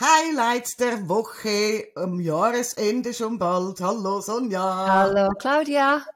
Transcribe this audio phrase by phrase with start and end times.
[0.00, 3.82] Highlights der Woche am Jahresende schon bald.
[3.82, 4.86] Hallo Sonja.
[4.86, 6.06] Hallo Claudia.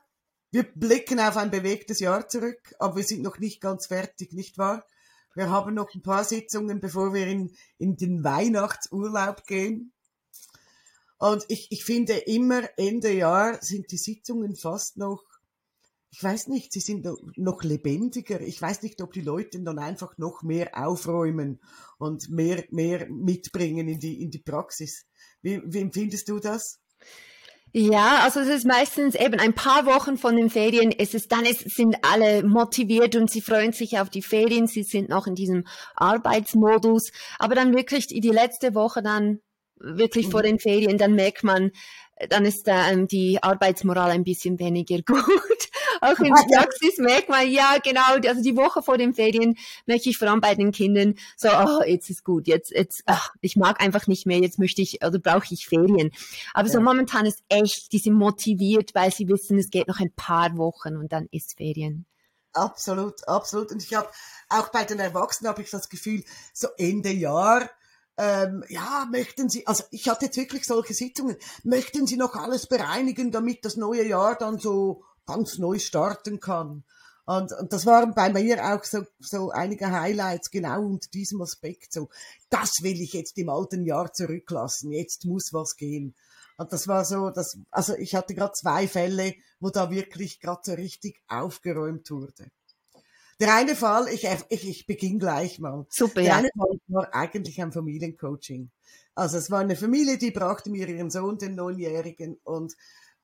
[0.50, 4.56] Wir blicken auf ein bewegtes Jahr zurück, aber wir sind noch nicht ganz fertig, nicht
[4.56, 4.86] wahr?
[5.34, 9.92] Wir haben noch ein paar Sitzungen, bevor wir in, in den Weihnachtsurlaub gehen.
[11.18, 15.22] Und ich, ich finde immer Ende Jahr sind die Sitzungen fast noch
[16.16, 18.40] ich weiß nicht, sie sind noch lebendiger.
[18.40, 21.60] Ich weiß nicht, ob die Leute dann einfach noch mehr aufräumen
[21.98, 25.06] und mehr, mehr mitbringen in die, in die Praxis.
[25.42, 26.78] Wie, wie empfindest du das?
[27.72, 30.94] Ja, also es ist meistens eben ein paar Wochen von den Ferien.
[30.96, 34.68] Es ist dann, es sind alle motiviert und sie freuen sich auf die Ferien.
[34.68, 35.64] Sie sind noch in diesem
[35.96, 37.10] Arbeitsmodus.
[37.40, 39.40] Aber dann wirklich die letzte Woche dann
[39.80, 40.30] wirklich mhm.
[40.30, 41.72] vor den Ferien, dann merkt man,
[42.28, 45.68] dann ist ähm, die Arbeitsmoral ein bisschen weniger gut.
[46.04, 50.10] Auch in der Praxis merkt man, ja, genau, also die Woche vor den Ferien merke
[50.10, 53.56] ich vor allem bei den Kindern so, oh, jetzt ist gut, jetzt, jetzt, ach, ich
[53.56, 56.10] mag einfach nicht mehr, jetzt möchte ich oder brauche ich Ferien.
[56.52, 56.74] Aber ja.
[56.74, 60.58] so momentan ist echt, die sind motiviert, weil sie wissen, es geht noch ein paar
[60.58, 62.04] Wochen und dann ist Ferien.
[62.52, 63.72] Absolut, absolut.
[63.72, 64.08] Und ich habe
[64.50, 67.70] auch bei den Erwachsenen habe ich das Gefühl, so Ende Jahr,
[68.16, 72.66] ähm, ja, möchten Sie, also ich hatte jetzt wirklich solche Sitzungen, möchten Sie noch alles
[72.66, 76.84] bereinigen, damit das neue Jahr dann so ganz neu starten kann?
[77.26, 81.92] Und, und das waren bei mir auch so, so einige Highlights genau unter diesem Aspekt.
[81.92, 82.10] So,
[82.50, 84.92] das will ich jetzt im alten Jahr zurücklassen.
[84.92, 86.14] Jetzt muss was gehen.
[86.56, 90.60] Und das war so, das, also ich hatte gerade zwei Fälle, wo da wirklich gerade
[90.64, 92.50] so richtig aufgeräumt wurde.
[93.40, 95.86] Der eine Fall, ich, ich, ich beginne gleich mal.
[95.88, 96.36] Super, Der ja.
[96.36, 98.70] eine Fall war eigentlich ein Familiencoaching.
[99.16, 102.74] Also es war eine Familie, die brachte mir ihren Sohn, den Neunjährigen, und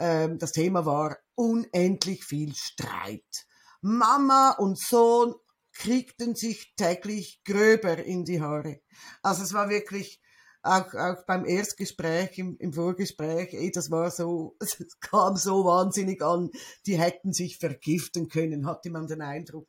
[0.01, 3.47] ähm, das Thema war unendlich viel Streit.
[3.83, 5.35] Mama und Sohn
[5.73, 8.81] kriegten sich täglich gröber in die Haare.
[9.23, 10.21] Also es war wirklich
[10.63, 16.23] auch, auch beim Erstgespräch, im, im Vorgespräch, ey, das war so, es kam so wahnsinnig
[16.23, 16.51] an,
[16.87, 19.69] die hätten sich vergiften können, hatte man den Eindruck.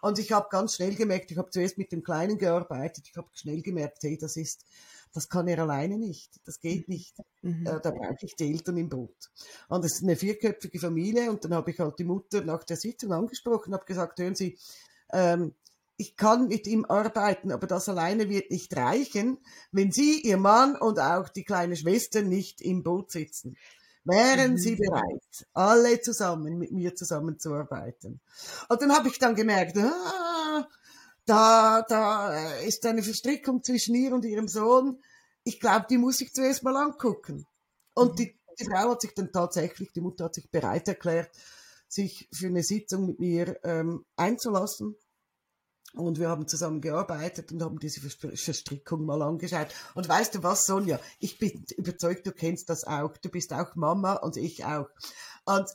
[0.00, 3.28] Und ich habe ganz schnell gemerkt, ich habe zuerst mit dem Kleinen gearbeitet, ich habe
[3.34, 4.64] schnell gemerkt, hey, das ist,
[5.12, 7.16] das kann er alleine nicht, das geht nicht.
[7.42, 7.66] Mhm.
[7.66, 9.30] Äh, da brauche ich die Eltern im Boot.
[9.68, 12.76] Und es ist eine vierköpfige Familie und dann habe ich halt die Mutter nach der
[12.76, 14.58] Sitzung angesprochen, habe gesagt, hören Sie,
[15.12, 15.54] ähm,
[15.96, 19.38] ich kann mit ihm arbeiten, aber das alleine wird nicht reichen,
[19.70, 23.56] wenn Sie, Ihr Mann und auch die kleine Schwester nicht im Boot sitzen.
[24.04, 24.78] Wären Sie mhm.
[24.78, 28.20] bereit, alle zusammen mit mir zusammenzuarbeiten?
[28.68, 30.29] Und dann habe ich dann gemerkt, ah,
[31.30, 35.00] da, da ist eine Verstrickung zwischen ihr und ihrem Sohn.
[35.44, 37.46] Ich glaube, die muss ich zuerst mal angucken.
[37.94, 41.30] Und die, die Frau hat sich dann tatsächlich, die Mutter hat sich bereit erklärt,
[41.86, 44.96] sich für eine Sitzung mit mir ähm, einzulassen.
[45.94, 49.68] Und wir haben zusammen gearbeitet und haben diese Verstrickung mal angeschaut.
[49.94, 51.00] Und weißt du was, Sonja?
[51.20, 53.16] Ich bin überzeugt, du kennst das auch.
[53.16, 54.88] Du bist auch Mama und ich auch.
[55.44, 55.68] Und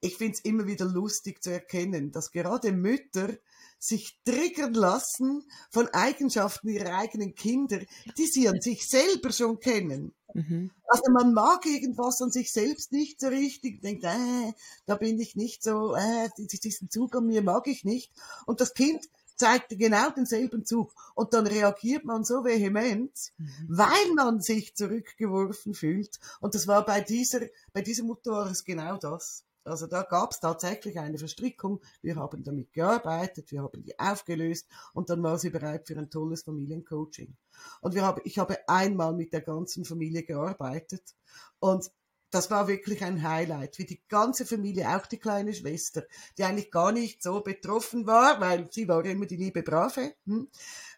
[0.00, 3.34] ich finde es immer wieder lustig zu erkennen, dass gerade Mütter
[3.80, 7.80] sich triggern lassen von Eigenschaften ihrer eigenen Kinder,
[8.16, 10.14] die sie an sich selber schon kennen.
[10.34, 10.70] Mhm.
[10.86, 14.52] Also man mag irgendwas an sich selbst nicht so richtig, denkt, äh,
[14.86, 18.12] da bin ich nicht so, äh, diesen Zug an mir mag ich nicht.
[18.46, 20.92] Und das Kind zeigt genau denselben Zug.
[21.14, 23.66] Und dann reagiert man so vehement, mhm.
[23.68, 26.20] weil man sich zurückgeworfen fühlt.
[26.40, 27.40] Und das war bei dieser,
[27.72, 29.44] bei dieser Mutter war es genau das.
[29.64, 31.80] Also da gab es tatsächlich eine Verstrickung.
[32.02, 36.10] Wir haben damit gearbeitet, wir haben die aufgelöst und dann war sie bereit für ein
[36.10, 37.36] tolles Familiencoaching.
[37.80, 41.14] Und wir haben, ich habe einmal mit der ganzen Familie gearbeitet
[41.58, 41.90] und
[42.30, 46.04] das war wirklich ein Highlight, wie die ganze Familie, auch die kleine Schwester,
[46.38, 50.14] die eigentlich gar nicht so betroffen war, weil sie war immer die liebe Brave.
[50.26, 50.48] Hm?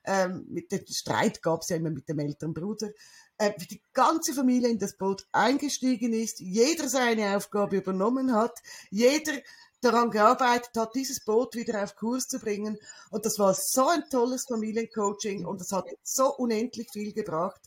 [0.04, 2.90] Ähm, mit dem Streit gab es ja immer mit dem älteren Bruder.
[3.42, 8.56] Äh, die ganze Familie in das Boot eingestiegen ist, jeder seine Aufgabe übernommen hat,
[8.88, 9.32] jeder
[9.80, 12.78] daran gearbeitet hat, dieses Boot wieder auf Kurs zu bringen.
[13.10, 17.60] Und das war so ein tolles Familiencoaching und das hat so unendlich viel gebracht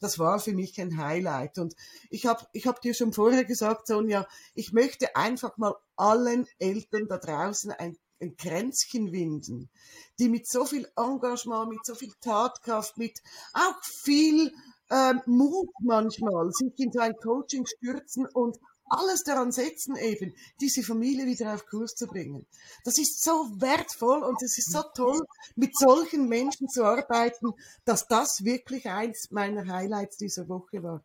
[0.00, 1.58] das war für mich ein Highlight.
[1.58, 1.76] Und
[2.10, 7.06] ich habe ich hab dir schon vorher gesagt, Sonja, ich möchte einfach mal allen Eltern
[7.06, 9.70] da draußen ein, ein Kränzchen winden,
[10.18, 13.20] die mit so viel Engagement, mit so viel Tatkraft, mit
[13.52, 14.52] auch viel
[14.92, 20.82] ähm, Mut manchmal sich in so ein Coaching stürzen und alles daran setzen, eben diese
[20.82, 22.46] Familie wieder auf Kurs zu bringen.
[22.84, 25.20] Das ist so wertvoll und es ist so toll,
[25.56, 27.52] mit solchen Menschen zu arbeiten,
[27.86, 31.02] dass das wirklich eins meiner Highlights dieser Woche war.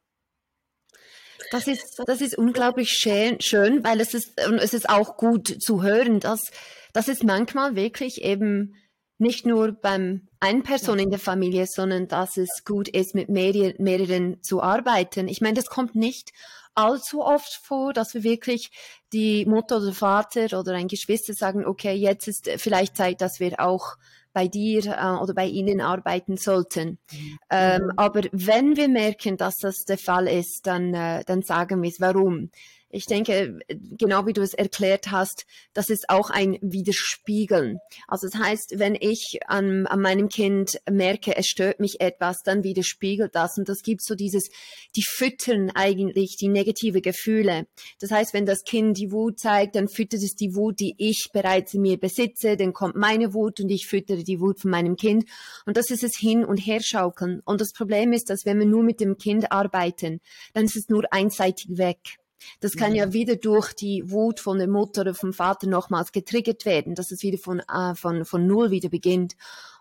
[1.52, 5.48] Das ist, das ist unglaublich schön, schön, weil es ist, und es ist auch gut
[5.62, 6.52] zu hören, dass,
[6.92, 8.76] dass es manchmal wirklich eben
[9.18, 13.74] nicht nur beim einen Person in der Familie, sondern dass es gut ist, mit mehreren,
[13.80, 15.28] mehreren zu arbeiten.
[15.28, 16.32] Ich meine, das kommt nicht
[16.76, 18.72] allzu oft vor, dass wir wirklich
[19.12, 23.60] die Mutter oder Vater oder ein Geschwister sagen, okay, jetzt ist vielleicht Zeit, dass wir
[23.60, 23.98] auch
[24.38, 27.00] bei dir äh, oder bei ihnen arbeiten sollten.
[27.12, 27.40] Mhm.
[27.50, 31.90] Ähm, aber wenn wir merken, dass das der Fall ist, dann, äh, dann sagen wir
[31.90, 32.00] es.
[32.00, 32.52] Warum?
[32.90, 37.80] Ich denke, genau wie du es erklärt hast, das ist auch ein Widerspiegeln.
[38.08, 42.64] Also das heißt, wenn ich an, an meinem Kind merke, es stört mich etwas, dann
[42.64, 43.58] widerspiegelt das.
[43.58, 44.50] Und das gibt so dieses,
[44.96, 47.68] die füttern eigentlich die negative Gefühle.
[48.00, 51.30] Das heißt, wenn das Kind die Wut zeigt, dann füttert es die Wut, die ich
[51.34, 54.96] bereits in mir besitze, dann kommt meine Wut und ich füttere die Wut von meinem
[54.96, 55.26] Kind.
[55.66, 57.42] Und das ist es hin und her schaukeln.
[57.44, 60.22] Und das Problem ist, dass wenn wir nur mit dem Kind arbeiten,
[60.54, 62.18] dann ist es nur einseitig weg.
[62.60, 63.14] Das kann ja mhm.
[63.14, 67.24] wieder durch die Wut von der Mutter oder vom Vater nochmals getriggert werden, dass es
[67.24, 69.36] wieder von, äh, von, von Null wieder beginnt.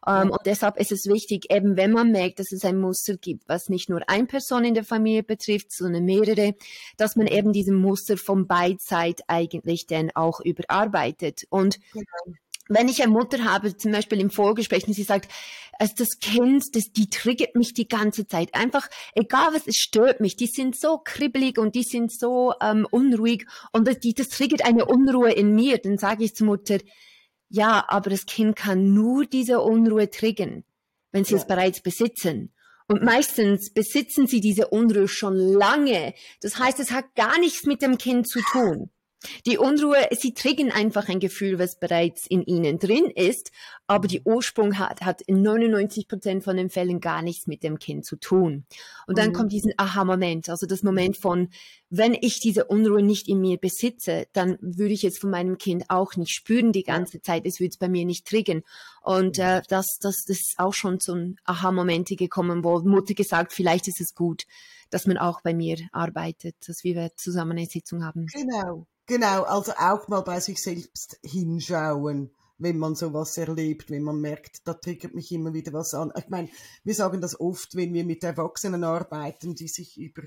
[0.07, 3.49] Ähm, und deshalb ist es wichtig, eben wenn man merkt, dass es ein Muster gibt,
[3.49, 6.55] was nicht nur eine Person in der Familie betrifft, sondern mehrere,
[6.97, 11.47] dass man eben diesen Muster von Beidseit eigentlich dann auch überarbeitet.
[11.51, 12.37] Und genau
[12.69, 15.31] wenn ich eine Mutter habe, zum Beispiel im Vorgespräch, und sie sagt,
[15.79, 18.55] also das Kind, das, die triggert mich die ganze Zeit.
[18.55, 20.37] Einfach, egal was, es stört mich.
[20.37, 24.65] Die sind so kribbelig und die sind so ähm, unruhig und das, die, das triggert
[24.65, 25.79] eine Unruhe in mir.
[25.79, 26.79] Dann sage ich zur Mutter,
[27.49, 30.65] ja, aber das Kind kann nur diese Unruhe triggern,
[31.13, 31.39] wenn sie ja.
[31.39, 32.53] es bereits besitzen.
[32.89, 36.15] Und meistens besitzen sie diese Unruhe schon lange.
[36.41, 38.91] Das heißt, es hat gar nichts mit dem Kind zu tun.
[39.47, 43.51] Die Unruhe, sie triggern einfach ein Gefühl, was bereits in ihnen drin ist,
[43.87, 47.79] aber die Ursprung hat, hat in 99 Prozent von den Fällen gar nichts mit dem
[47.79, 48.67] Kind zu tun.
[49.07, 49.33] Und dann mhm.
[49.33, 51.49] kommt diesen Aha-Moment, also das Moment von,
[51.89, 55.85] wenn ich diese Unruhe nicht in mir besitze, dann würde ich es von meinem Kind
[55.89, 58.63] auch nicht spüren die ganze Zeit, es würde es bei mir nicht triggern.
[59.03, 63.53] Und äh, das, das, das ist auch schon zu einem Aha-Momente gekommen, wo Mutter gesagt,
[63.53, 64.45] vielleicht ist es gut,
[64.91, 68.27] dass man auch bei mir arbeitet, dass wir zusammen eine Sitzung haben.
[68.27, 68.87] Genau.
[69.07, 74.67] Genau, also auch mal bei sich selbst hinschauen, wenn man sowas erlebt, wenn man merkt,
[74.67, 76.13] da triggert mich immer wieder was an.
[76.17, 76.49] Ich meine,
[76.83, 80.23] wir sagen das oft, wenn wir mit Erwachsenen arbeiten, die sich über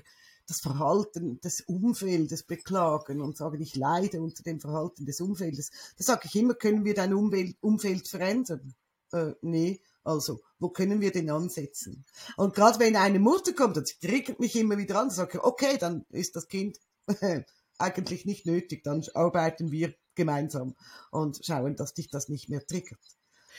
[0.46, 5.70] das Verhalten des Umfeldes beklagen und sagen, ich leide unter dem Verhalten des Umfeldes.
[5.98, 8.74] Da sage ich immer, können wir dein Umwelt, Umfeld verändern?
[9.12, 12.06] Äh, nee, also, wo können wir denn ansetzen?
[12.38, 15.44] Und gerade wenn eine Mutter kommt und sie triggert mich immer wieder an, sage ich,
[15.44, 16.78] okay, dann ist das Kind
[17.80, 18.84] eigentlich nicht nötig.
[18.84, 20.74] Dann arbeiten wir gemeinsam
[21.10, 23.00] und schauen, dass dich das nicht mehr triggert.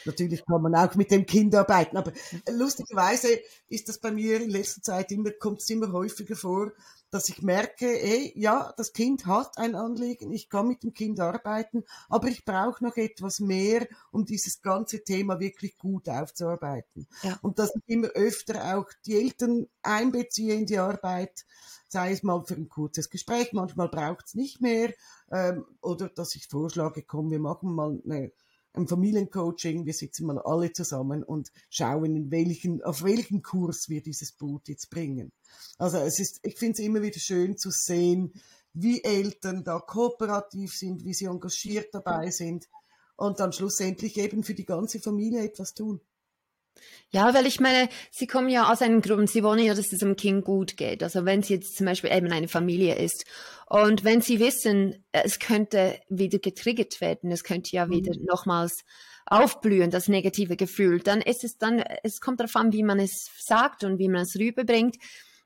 [0.06, 2.12] Natürlich kann man auch mit dem Kind arbeiten, aber
[2.50, 6.72] lustigerweise ist das bei mir in letzter Zeit immer, kommt es immer häufiger vor,
[7.12, 11.20] dass ich merke, ey, ja, das Kind hat ein Anliegen, ich kann mit dem Kind
[11.20, 17.08] arbeiten, aber ich brauche noch etwas mehr, um dieses ganze Thema wirklich gut aufzuarbeiten.
[17.22, 17.38] Ja.
[17.42, 21.46] Und dass ich immer öfter auch die Eltern einbeziehe in die Arbeit,
[21.92, 24.94] sei es mal für ein kurzes Gespräch, manchmal braucht es nicht mehr,
[25.30, 28.32] ähm, oder dass ich vorschlage, komm, wir machen mal eine,
[28.74, 34.02] ein Familiencoaching, wir sitzen mal alle zusammen und schauen, in welchen, auf welchen Kurs wir
[34.02, 35.34] dieses Boot jetzt bringen.
[35.78, 38.32] Also es ist, ich finde es immer wieder schön zu sehen,
[38.74, 42.70] wie Eltern da kooperativ sind, wie sie engagiert dabei sind
[43.18, 46.00] und dann schlussendlich eben für die ganze Familie etwas tun.
[47.14, 50.00] Ja, weil ich meine, sie kommen ja aus einem Grund, sie wollen ja, dass es
[50.00, 51.04] dem Kind gut geht.
[51.04, 53.26] Also wenn sie jetzt zum Beispiel eben eine Familie ist
[53.68, 58.26] und wenn sie wissen, es könnte wieder getriggert werden, es könnte ja wieder mhm.
[58.26, 58.86] nochmals
[59.26, 63.30] aufblühen, das negative Gefühl, dann ist es dann, es kommt darauf an, wie man es
[63.38, 64.96] sagt und wie man es rüberbringt.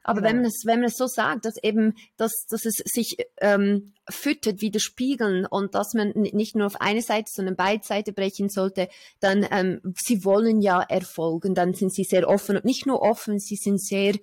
[0.07, 0.29] Aber genau.
[0.29, 3.93] wenn man es, wenn man es so sagt, dass eben, dass, dass es sich ähm,
[4.07, 8.87] füttert, widerspiegeln und dass man nicht nur auf eine Seite, sondern beide Seiten brechen sollte,
[9.19, 13.39] dann ähm, sie wollen ja erfolgen, dann sind sie sehr offen und nicht nur offen,
[13.39, 14.13] sie sind sehr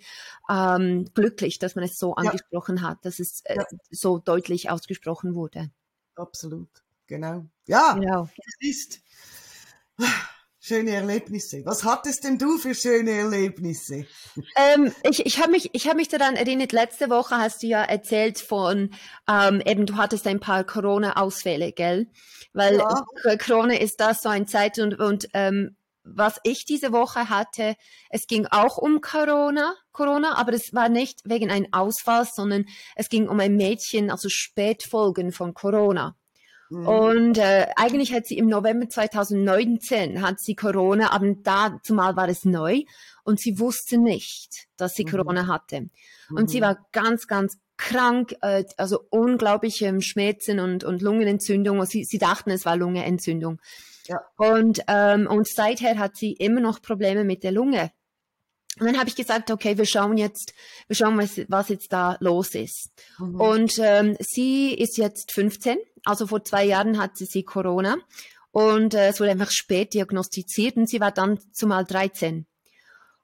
[0.49, 2.15] ähm, glücklich, dass man es so ja.
[2.15, 3.65] angesprochen hat, dass es äh, ja.
[3.91, 5.73] so deutlich ausgesprochen wurde.
[6.15, 6.71] Absolut,
[7.09, 7.47] genau.
[7.67, 8.29] Ja, genau.
[8.37, 9.01] das ist
[10.63, 11.63] schöne Erlebnisse.
[11.67, 14.07] Was hattest denn du für schöne Erlebnisse?
[14.57, 17.83] Ähm, ich ich habe mich, ich hab mich daran erinnert, letzte Woche hast du ja
[17.83, 18.91] erzählt von,
[19.29, 22.07] ähm, eben du hattest ein paar Corona-Ausfälle, gell?
[22.53, 23.37] Weil ja.
[23.45, 27.75] Corona ist das so ein Zeit und, und ähm, was ich diese Woche hatte,
[28.11, 33.09] es ging auch um Corona, Corona, aber es war nicht wegen einem Ausfall, sondern es
[33.09, 36.17] ging um ein Mädchen, also Spätfolgen von Corona.
[36.73, 36.89] Mhm.
[36.89, 42.31] Und äh, eigentlich hat sie im November 2019 hat sie Corona, aber da zumal war
[42.31, 42.85] es neu
[43.25, 45.11] und sie wusste nicht, dass sie mhm.
[45.11, 45.91] Corona hatte.
[46.31, 46.49] Und mhm.
[46.49, 51.85] sie war ganz, ganz krank, äh, also unglaubliche Schmerzen und, und Lungenentzündung.
[51.85, 53.61] Sie, sie dachten, es war Lungenentzündung.
[54.07, 54.23] Ja.
[54.37, 57.93] Und, ähm, und seither hat sie immer noch Probleme mit der Lunge.
[58.81, 60.55] Und dann habe ich gesagt, okay, wir schauen jetzt,
[60.87, 62.91] wir schauen, was, was jetzt da los ist.
[63.19, 63.41] Mhm.
[63.41, 67.97] Und ähm, sie ist jetzt 15, also vor zwei Jahren hatte sie Corona
[68.51, 72.47] und äh, es wurde einfach spät diagnostiziert und sie war dann zumal 13.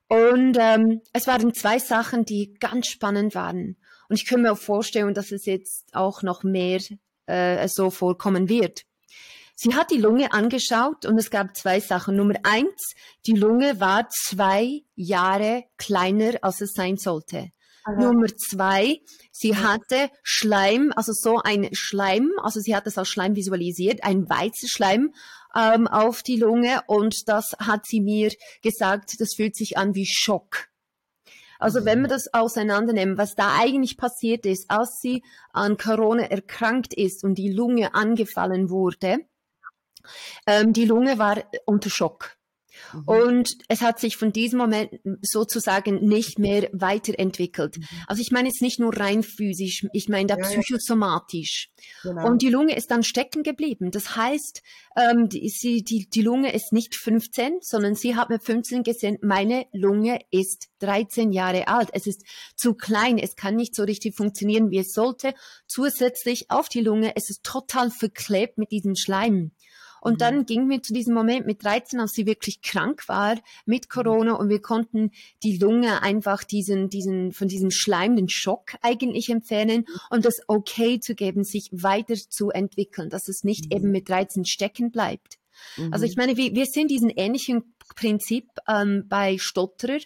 [0.07, 3.77] Und ähm, es waren zwei Sachen, die ganz spannend waren.
[4.09, 6.81] Und ich kann mir auch vorstellen, dass es jetzt auch noch mehr
[7.27, 8.85] äh, so vorkommen wird.
[9.55, 12.15] Sie hat die Lunge angeschaut und es gab zwei Sachen.
[12.15, 12.95] Nummer eins,
[13.27, 17.51] die Lunge war zwei Jahre kleiner, als es sein sollte.
[17.89, 17.99] Aha.
[17.99, 23.35] Nummer zwei, sie hatte Schleim, also so ein Schleim, also sie hat das als Schleim
[23.35, 25.13] visualisiert, ein weißer Schleim
[25.55, 28.31] ähm, auf die Lunge und das hat sie mir
[28.61, 30.67] gesagt, das fühlt sich an wie Schock.
[31.57, 32.11] Also wenn wir mhm.
[32.11, 37.51] das auseinandernehmen, was da eigentlich passiert ist, als sie an Corona erkrankt ist und die
[37.51, 39.17] Lunge angefallen wurde,
[40.47, 42.38] ähm, die Lunge war unter Schock.
[42.93, 43.03] Mhm.
[43.05, 47.77] Und es hat sich von diesem Moment sozusagen nicht mehr weiterentwickelt.
[47.77, 47.85] Mhm.
[48.07, 51.69] Also ich meine jetzt nicht nur rein physisch, ich meine da ja, psychosomatisch.
[52.03, 52.27] Genau.
[52.27, 53.91] Und die Lunge ist dann stecken geblieben.
[53.91, 54.61] Das heißt,
[54.95, 59.17] ähm, die, sie, die, die Lunge ist nicht 15, sondern sie hat mit 15 gesehen,
[59.21, 61.89] meine Lunge ist 13 Jahre alt.
[61.93, 62.23] Es ist
[62.55, 65.33] zu klein, es kann nicht so richtig funktionieren, wie es sollte.
[65.67, 69.51] Zusätzlich auf die Lunge, es ist total verklebt mit diesem Schleim.
[70.01, 70.17] Und mhm.
[70.17, 73.89] dann ging mir zu diesem Moment mit 13, als sie wirklich krank war mit mhm.
[73.89, 75.11] Corona und wir konnten
[75.43, 79.99] die Lunge einfach diesen, diesen, von diesem Schleim, den Schock eigentlich entfernen mhm.
[80.09, 83.77] und das okay zu geben, sich weiter zu entwickeln, dass es nicht mhm.
[83.77, 85.37] eben mit 13 stecken bleibt.
[85.91, 89.99] Also ich meine, wir, wir sind diesen ähnlichen Prinzip ähm, bei Stotterer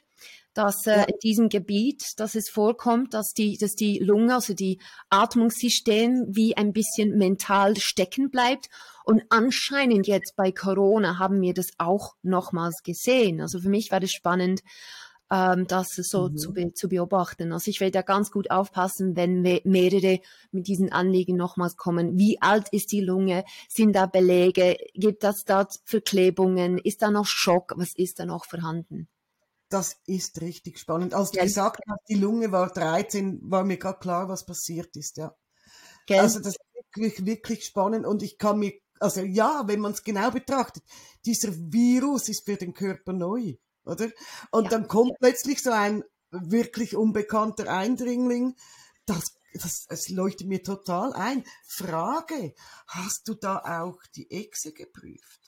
[0.53, 4.79] dass äh, in diesem Gebiet, dass es vorkommt, dass die, dass die Lunge, also die
[5.09, 8.69] Atmungssystem wie ein bisschen mental stecken bleibt.
[9.05, 13.41] Und anscheinend jetzt bei Corona haben wir das auch nochmals gesehen.
[13.41, 14.61] Also für mich war das spannend,
[15.31, 16.37] ähm, das so mhm.
[16.37, 17.51] zu, be zu beobachten.
[17.51, 20.19] Also ich werde da ganz gut aufpassen, wenn mehrere
[20.51, 22.17] mit diesen Anliegen nochmals kommen.
[22.17, 23.43] Wie alt ist die Lunge?
[23.67, 24.77] Sind da Belege?
[24.93, 26.77] Gibt das da Verklebungen?
[26.77, 27.73] Ist da noch Schock?
[27.75, 29.07] Was ist da noch vorhanden?
[29.69, 31.13] Das ist richtig spannend.
[31.13, 31.43] Als du ja.
[31.43, 35.35] gesagt hast, die Lunge war 13, war mir gerade klar, was passiert ist, ja.
[36.05, 36.19] Gell?
[36.19, 40.03] Also das ist wirklich, wirklich spannend und ich kann mir, also ja, wenn man es
[40.03, 40.83] genau betrachtet,
[41.25, 43.55] dieser Virus ist für den Körper neu,
[43.85, 44.09] oder?
[44.51, 44.69] Und ja.
[44.69, 48.55] dann kommt plötzlich so ein wirklich unbekannter Eindringling,
[49.05, 51.43] das das, das leuchtet mir total ein.
[51.67, 52.53] Frage,
[52.87, 55.42] hast du da auch die Echse geprüft?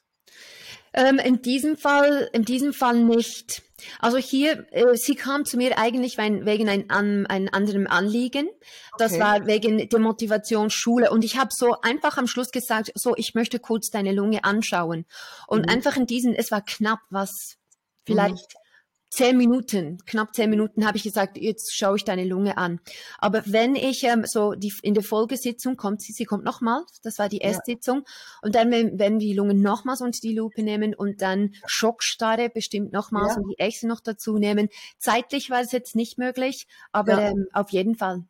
[0.93, 3.63] Ähm, in diesem Fall, in diesem Fall nicht.
[3.99, 8.49] Also hier, äh, sie kam zu mir eigentlich wegen ein, an, einem anderen Anliegen.
[8.97, 9.21] Das okay.
[9.21, 11.11] war wegen der Motivation Schule.
[11.11, 15.05] Und ich habe so einfach am Schluss gesagt, so, ich möchte kurz deine Lunge anschauen.
[15.47, 15.69] Und mhm.
[15.69, 17.57] einfach in diesen, es war knapp was,
[18.05, 18.64] vielleicht mhm
[19.09, 22.79] zehn Minuten, knapp zehn Minuten habe ich gesagt, jetzt schaue ich deine Lunge an.
[23.17, 27.17] Aber wenn ich ähm, so die, in der Folgesitzung kommt sie, sie kommt nochmal, das
[27.19, 27.75] war die erste ja.
[27.75, 28.03] Sitzung,
[28.41, 32.49] und dann wenn, wenn wir die Lunge nochmals unter die Lupe nehmen und dann Schockstarre
[32.49, 33.41] bestimmt nochmals ja.
[33.41, 34.69] und die Echse noch dazu nehmen.
[34.99, 37.29] Zeitlich war es jetzt nicht möglich, aber ja.
[37.29, 38.25] ähm, auf jeden Fall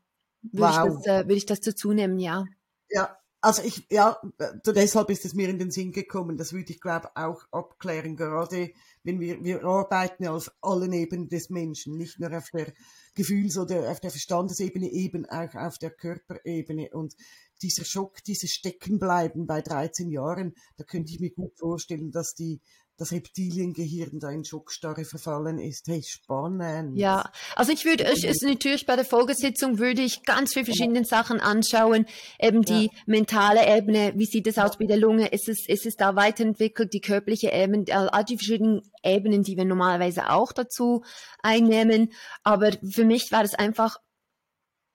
[0.52, 0.88] würde wow.
[0.88, 2.46] ich, das, äh, würde ich das dazu nehmen, ja.
[2.90, 4.20] Ja, also ich, ja,
[4.66, 6.36] deshalb ist es mir in den Sinn gekommen.
[6.36, 8.72] Das würde ich, glaube auch abklären, gerade
[9.04, 12.74] wenn wir, wir arbeiten auf allen Ebenen des Menschen, nicht nur auf der
[13.14, 16.90] Gefühls- oder auf der Verstandesebene, eben auch auf der Körperebene.
[16.92, 17.16] Und
[17.62, 22.62] dieser Schock, dieses Steckenbleiben bei 13 Jahren, da könnte ich mir gut vorstellen, dass die
[22.98, 25.88] das Reptiliengehirn da in Schockstarre verfallen ist.
[25.88, 26.98] Hey, spannend.
[26.98, 31.00] Ja, also ich würde, ich, ist natürlich bei der Folgesitzung würde ich ganz viele verschiedene
[31.00, 31.06] ja.
[31.06, 32.06] Sachen anschauen.
[32.40, 32.92] Eben die ja.
[33.06, 35.28] mentale Ebene, wie sieht es aus bei der Lunge?
[35.28, 36.94] Ist es, ist es da weiterentwickelt?
[36.94, 41.04] Die körperliche Ebene, all die verschiedenen Ebenen, die wir normalerweise auch dazu
[41.44, 42.14] einnehmen.
[42.44, 43.98] Aber für mich war es einfach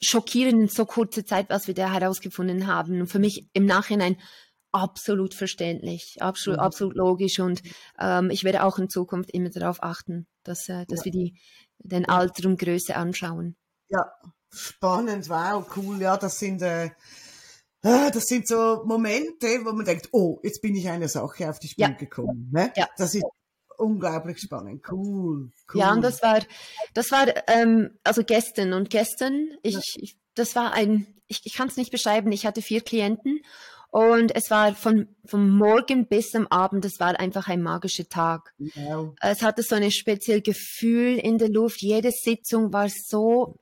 [0.02, 3.02] schockierend in so kurzer Zeit, was wir da herausgefunden haben.
[3.02, 4.16] Und für mich im Nachhinein
[4.72, 6.64] absolut verständlich, absolut, mhm.
[6.64, 7.62] absolut logisch und
[7.98, 11.04] ähm, ich werde auch in Zukunft immer darauf achten, dass, äh, dass ja.
[11.06, 11.40] wir die,
[11.78, 13.56] den Alter und Größe anschauen.
[13.88, 14.12] Ja,
[14.50, 16.86] spannend, wow, cool, ja, das sind, äh,
[17.82, 21.58] äh, das sind so Momente, wo man denkt, oh, jetzt bin ich einer Sache auf
[21.58, 21.90] die Spur ja.
[21.90, 22.50] gekommen.
[22.52, 22.72] Ne?
[22.76, 22.88] Ja.
[22.96, 23.24] Das ist
[23.78, 25.80] unglaublich spannend, cool, cool.
[25.80, 26.40] Ja, und das war,
[26.94, 29.80] das war, ähm, also gestern und gestern, ich, ja.
[29.96, 33.40] ich das war ein, ich, ich kann es nicht beschreiben, ich hatte vier Klienten
[33.90, 38.54] und es war von, vom Morgen bis am Abend, es war einfach ein magischer Tag.
[38.58, 39.14] Wow.
[39.20, 41.82] Es hatte so ein spezielles Gefühl in der Luft.
[41.82, 43.58] Jede Sitzung war so,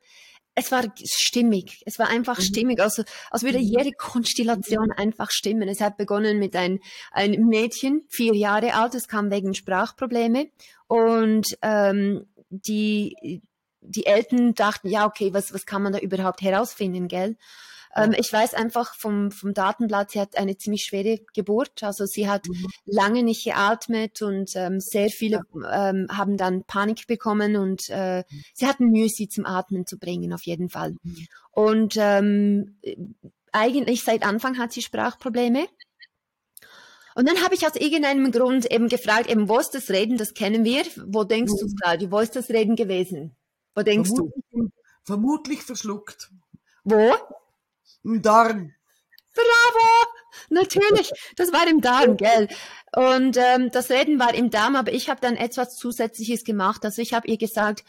[0.53, 1.81] es war stimmig.
[1.85, 2.43] Es war einfach mhm.
[2.43, 2.79] stimmig.
[2.79, 3.63] Also, als würde mhm.
[3.63, 5.67] jede Konstellation einfach stimmen.
[5.67, 6.79] Es hat begonnen mit ein,
[7.11, 10.51] ein Mädchen, vier Jahre alt, es kam wegen Sprachprobleme.
[10.87, 13.41] Und ähm, die,
[13.81, 17.35] die Eltern dachten, ja, okay, was, was kann man da überhaupt herausfinden, gell?
[17.95, 21.83] Ähm, ich weiß einfach vom, vom Datenblatt, sie hat eine ziemlich schwere Geburt.
[21.83, 22.67] Also sie hat mhm.
[22.85, 25.89] lange nicht geatmet und ähm, sehr viele ja.
[25.89, 28.43] ähm, haben dann Panik bekommen und äh, mhm.
[28.53, 30.95] sie hatten Mühe, sie zum Atmen zu bringen, auf jeden Fall.
[31.03, 31.27] Mhm.
[31.51, 32.77] Und ähm,
[33.51, 35.67] eigentlich seit Anfang hat sie Sprachprobleme.
[37.15, 40.33] Und dann habe ich aus irgendeinem Grund eben gefragt, eben, wo ist das Reden, das
[40.33, 40.83] kennen wir.
[41.07, 41.67] Wo denkst mhm.
[41.67, 43.35] du, Claudia, wo ist das Reden gewesen?
[43.75, 44.69] Wo denkst vermutlich, du?
[45.03, 46.29] Vermutlich verschluckt.
[46.83, 47.13] Wo?
[48.03, 48.73] Im Darm.
[49.33, 50.09] Bravo!
[50.49, 52.47] Natürlich, das war im Darm, gell?
[52.95, 56.83] Und ähm, das Reden war im Darm, aber ich habe dann etwas Zusätzliches gemacht.
[56.85, 57.83] Also ich habe ihr gesagt,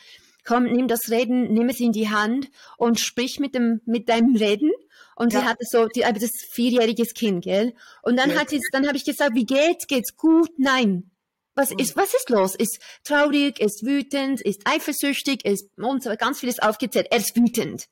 [0.44, 4.36] komm, nimm das Reden, nimm es in die Hand und sprich mit dem mit deinem
[4.36, 4.70] Reden.
[5.16, 5.40] Und ja.
[5.40, 7.74] sie hatte so, die, aber das vierjähriges Kind, gell?
[8.02, 8.40] Und dann ja.
[8.40, 9.86] hat sie, dann habe ich gesagt, wie geht's?
[9.86, 10.50] Geht's gut?
[10.58, 11.10] Nein.
[11.54, 12.54] Was ist, was ist los?
[12.54, 17.08] Ist traurig, ist wütend, ist eifersüchtig, ist und so ganz vieles aufgezählt.
[17.10, 17.86] Er ist wütend.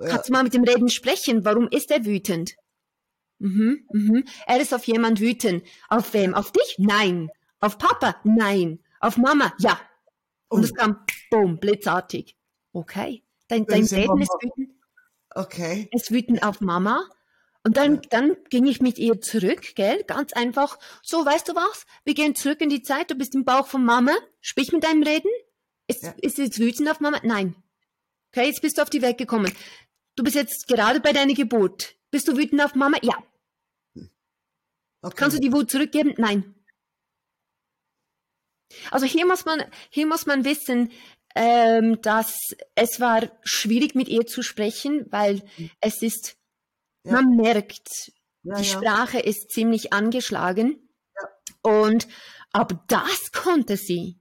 [0.00, 0.08] Ja.
[0.08, 1.44] Kannst du mal mit dem Reden sprechen?
[1.44, 2.56] Warum ist er wütend?
[3.38, 4.24] Mhm, mhm.
[4.46, 5.64] Er ist auf jemand wütend.
[5.88, 6.34] Auf wem?
[6.34, 6.76] Auf dich?
[6.78, 7.30] Nein.
[7.60, 8.16] Auf Papa?
[8.24, 8.80] Nein.
[9.00, 9.52] Auf Mama?
[9.58, 9.80] Ja.
[10.48, 10.64] Und oh.
[10.64, 12.36] es kam, boom, blitzartig.
[12.72, 13.22] Okay.
[13.48, 14.70] Dein, dein Reden ist wütend.
[15.34, 15.88] Okay.
[15.92, 17.08] Es wütend auf Mama.
[17.62, 20.04] Und dann, dann ging ich mit ihr zurück, gell?
[20.06, 20.78] Ganz einfach.
[21.02, 21.84] So, weißt du was?
[22.04, 23.10] Wir gehen zurück in die Zeit.
[23.10, 24.12] Du bist im Bauch von Mama.
[24.40, 25.30] Sprich mit deinem Reden.
[25.88, 26.14] Ist, ja.
[26.22, 27.18] ist jetzt wütend auf Mama?
[27.24, 27.56] Nein.
[28.32, 29.52] Okay, jetzt bist du auf die Welt gekommen.
[30.16, 31.94] Du bist jetzt gerade bei deiner Geburt.
[32.10, 32.98] Bist du wütend auf Mama?
[33.02, 33.16] Ja.
[35.02, 35.14] Okay.
[35.16, 36.14] Kannst du die Wut zurückgeben?
[36.16, 36.54] Nein.
[38.90, 40.90] Also hier muss man, hier muss man wissen,
[41.34, 42.38] ähm, dass
[42.74, 45.42] es war schwierig mit ihr zu sprechen, weil
[45.80, 46.36] es ist,
[47.04, 47.12] ja.
[47.12, 47.88] man merkt,
[48.42, 48.64] ja, die ja.
[48.64, 50.88] Sprache ist ziemlich angeschlagen.
[51.62, 52.08] Und
[52.52, 54.18] aber das konnte sie.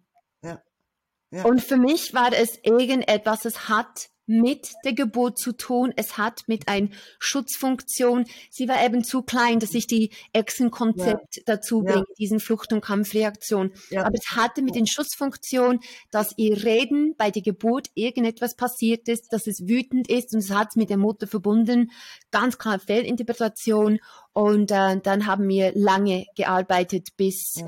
[1.44, 5.94] Und für mich war es irgendetwas, es hat mit der Geburt zu tun.
[5.96, 6.90] Es hat mit einer
[7.20, 8.26] Schutzfunktion.
[8.50, 11.44] Sie war eben zu klein, dass ich die Echsenkonzept ja.
[11.46, 12.16] dazu bringe, ja.
[12.18, 13.72] diesen Flucht- und Kampfreaktion.
[13.90, 14.06] Ja.
[14.06, 15.80] Aber es hatte mit den Schutzfunktion,
[16.12, 20.52] dass ihr Reden bei der Geburt irgendetwas passiert ist, dass es wütend ist und es
[20.52, 21.92] hat mit der Mutter verbunden.
[22.32, 24.00] Ganz klar Fehlinterpretation.
[24.34, 27.64] Und äh, dann haben wir lange gearbeitet, bis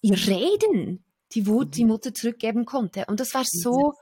[0.00, 1.70] ihr Reden die Wut mhm.
[1.72, 3.04] die Mutter zurückgeben konnte.
[3.06, 3.94] Und das war so,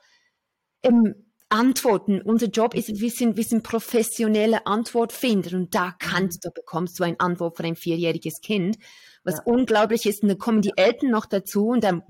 [0.83, 2.23] ähm, Antworten.
[2.23, 7.05] Unser Job ist, wir sind, wir sind professionelle Antwortfinder und da kannst du, bekommst du
[7.05, 8.79] eine Antwort von ein vierjähriges Kind,
[9.25, 9.43] was ja.
[9.45, 10.23] unglaublich ist.
[10.23, 12.03] Und dann kommen die Eltern noch dazu und dann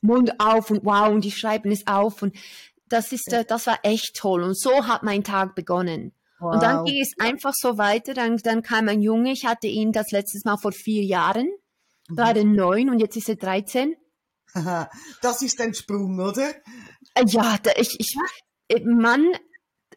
[0.00, 2.36] Mund auf und wow und die schreiben es auf und
[2.88, 3.42] das ist, ja.
[3.42, 4.42] Das war echt toll.
[4.42, 6.12] Und so hat mein Tag begonnen.
[6.38, 6.54] Wow.
[6.54, 8.12] Und dann ging es einfach so weiter.
[8.12, 11.48] Dann, dann kam ein Junge, ich hatte ihn das letztes Mal vor vier Jahren.
[12.08, 12.54] Da war er mhm.
[12.54, 13.96] neun und jetzt ist er 13.
[15.22, 16.50] Das ist ein Sprung, oder?
[17.14, 18.14] Äh, ja, ich, ich,
[18.84, 19.32] Mann,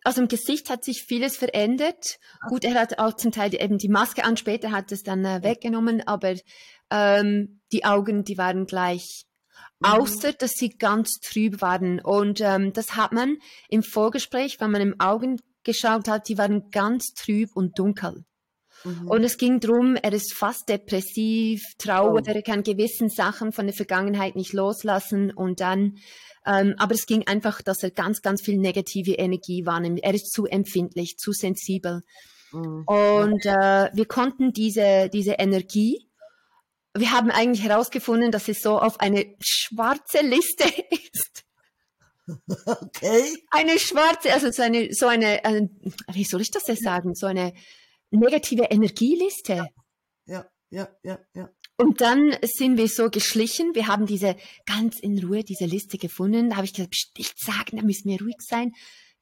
[0.03, 2.19] also im Gesicht hat sich vieles verändert.
[2.47, 5.43] Gut, er hat auch zum Teil eben die Maske an, später hat es dann äh,
[5.43, 6.35] weggenommen, aber
[6.91, 9.25] ähm, die Augen, die waren gleich.
[9.79, 9.89] Mhm.
[9.89, 11.99] Außer, dass sie ganz trüb waren.
[11.99, 13.37] Und ähm, das hat man
[13.69, 18.25] im Vorgespräch, wenn man im Augen geschaut hat, die waren ganz trüb und dunkel.
[18.85, 19.07] Mhm.
[19.07, 22.31] Und es ging darum, er ist fast depressiv, trauert, oh.
[22.31, 25.97] er kann gewissen Sachen von der Vergangenheit nicht loslassen und dann
[26.47, 30.01] ähm, aber es ging einfach, dass er ganz, ganz viel negative Energie wahrnimmt.
[30.03, 32.01] Er ist zu empfindlich, zu sensibel.
[32.51, 32.83] Mhm.
[32.85, 36.07] Und äh, wir konnten diese, diese Energie,
[36.95, 41.43] wir haben eigentlich herausgefunden, dass es so auf eine schwarze Liste ist.
[42.65, 43.37] Okay.
[43.51, 45.67] Eine schwarze, also so eine, so eine, äh,
[46.13, 47.13] wie soll ich das denn sagen?
[47.15, 47.53] So eine
[48.17, 49.67] negative Energieliste.
[50.25, 51.49] Ja, ja, ja, ja.
[51.77, 53.75] Und dann sind wir so geschlichen.
[53.75, 56.49] Wir haben diese ganz in Ruhe diese Liste gefunden.
[56.49, 58.71] Da habe ich gesagt, nicht sagen, da müssen wir ruhig sein.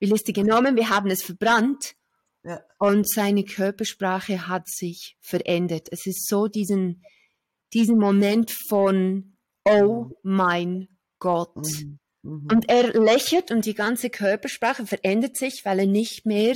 [0.01, 1.95] Die Liste genommen, wir haben es verbrannt.
[2.43, 2.61] Ja.
[2.77, 5.87] Und seine Körpersprache hat sich verändert.
[5.91, 7.03] Es ist so diesen,
[7.73, 11.55] diesen Moment von, oh mein Gott.
[11.55, 11.99] Mhm.
[12.23, 12.47] Mhm.
[12.51, 16.55] Und er lächelt und die ganze Körpersprache verändert sich, weil er nicht mehr,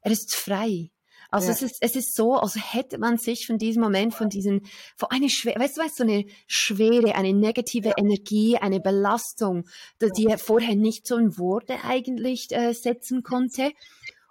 [0.00, 0.90] er ist frei.
[1.32, 1.54] Also ja.
[1.54, 4.66] es ist, es ist so, als hätte man sich von diesem Moment, von diesen,
[4.96, 7.94] von eine schwere, weißt du, weißt, so eine Schwere, eine negative ja.
[7.96, 9.64] Energie, eine Belastung,
[10.00, 13.72] die er vorher nicht so in Worte eigentlich äh, setzen konnte.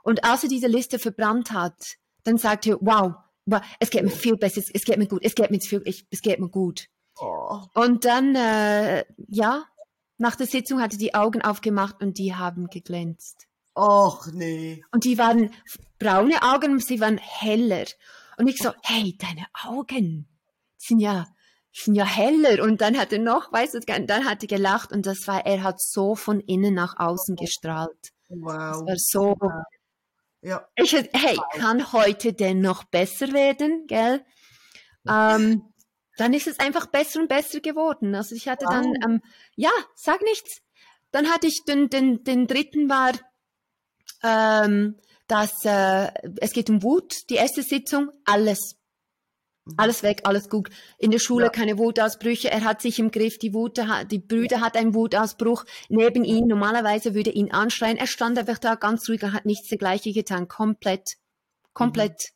[0.03, 3.15] Und als er diese Liste verbrannt hat, dann sagte er, wow,
[3.47, 6.05] wow es geht mir viel besser, es, geht mir gut, es geht mir viel, ich,
[6.11, 6.85] es geht mir gut.
[7.19, 7.61] Oh.
[7.73, 9.65] Und dann, äh, ja,
[10.19, 13.47] nach der Sitzung hatte die Augen aufgemacht und die haben geglänzt.
[13.73, 14.83] Ach nee.
[14.91, 15.51] Und die waren
[16.01, 17.85] braune Augen, sie waren heller.
[18.37, 20.27] Und ich so, hey, deine Augen
[20.77, 21.27] sind ja,
[21.71, 22.63] sind ja heller.
[22.63, 25.63] Und dann hat er noch, weißt du, dann hat er gelacht und das war, er
[25.63, 28.11] hat so von innen nach außen gestrahlt.
[28.29, 28.83] Wow.
[28.87, 29.37] Das war so.
[30.41, 30.67] Ja.
[30.75, 34.25] Ich, hey, kann heute denn noch besser werden, gell?
[35.07, 35.71] Ähm,
[36.17, 38.15] dann ist es einfach besser und besser geworden.
[38.15, 39.21] Also ich hatte dann, ähm,
[39.55, 40.61] ja, sag nichts.
[41.11, 43.11] Dann hatte ich den, den, den dritten war,
[44.23, 44.97] ähm,
[45.31, 48.75] dass äh, es geht um Wut, die erste Sitzung, alles.
[49.77, 50.69] Alles weg, alles gut.
[50.97, 51.49] In der Schule Ja.
[51.51, 56.23] keine Wutausbrüche, er hat sich im Griff, die Wut, die Brüder hat einen Wutausbruch neben
[56.23, 56.47] ihm.
[56.47, 57.97] Normalerweise würde ihn anschreien.
[57.97, 60.47] Er stand einfach da ganz ruhig, er hat nichts dergleichen getan.
[60.47, 61.07] Komplett,
[61.73, 62.31] komplett,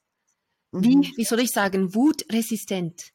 [0.72, 1.12] wie, Mhm.
[1.18, 3.10] wie soll ich sagen, wutresistent.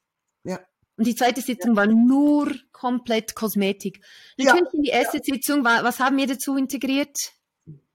[0.44, 0.58] Ja.
[0.98, 4.04] Und die zweite Sitzung war nur komplett Kosmetik.
[4.36, 7.16] Ja, Natürlich in die erste Sitzung, war, was haben wir dazu integriert?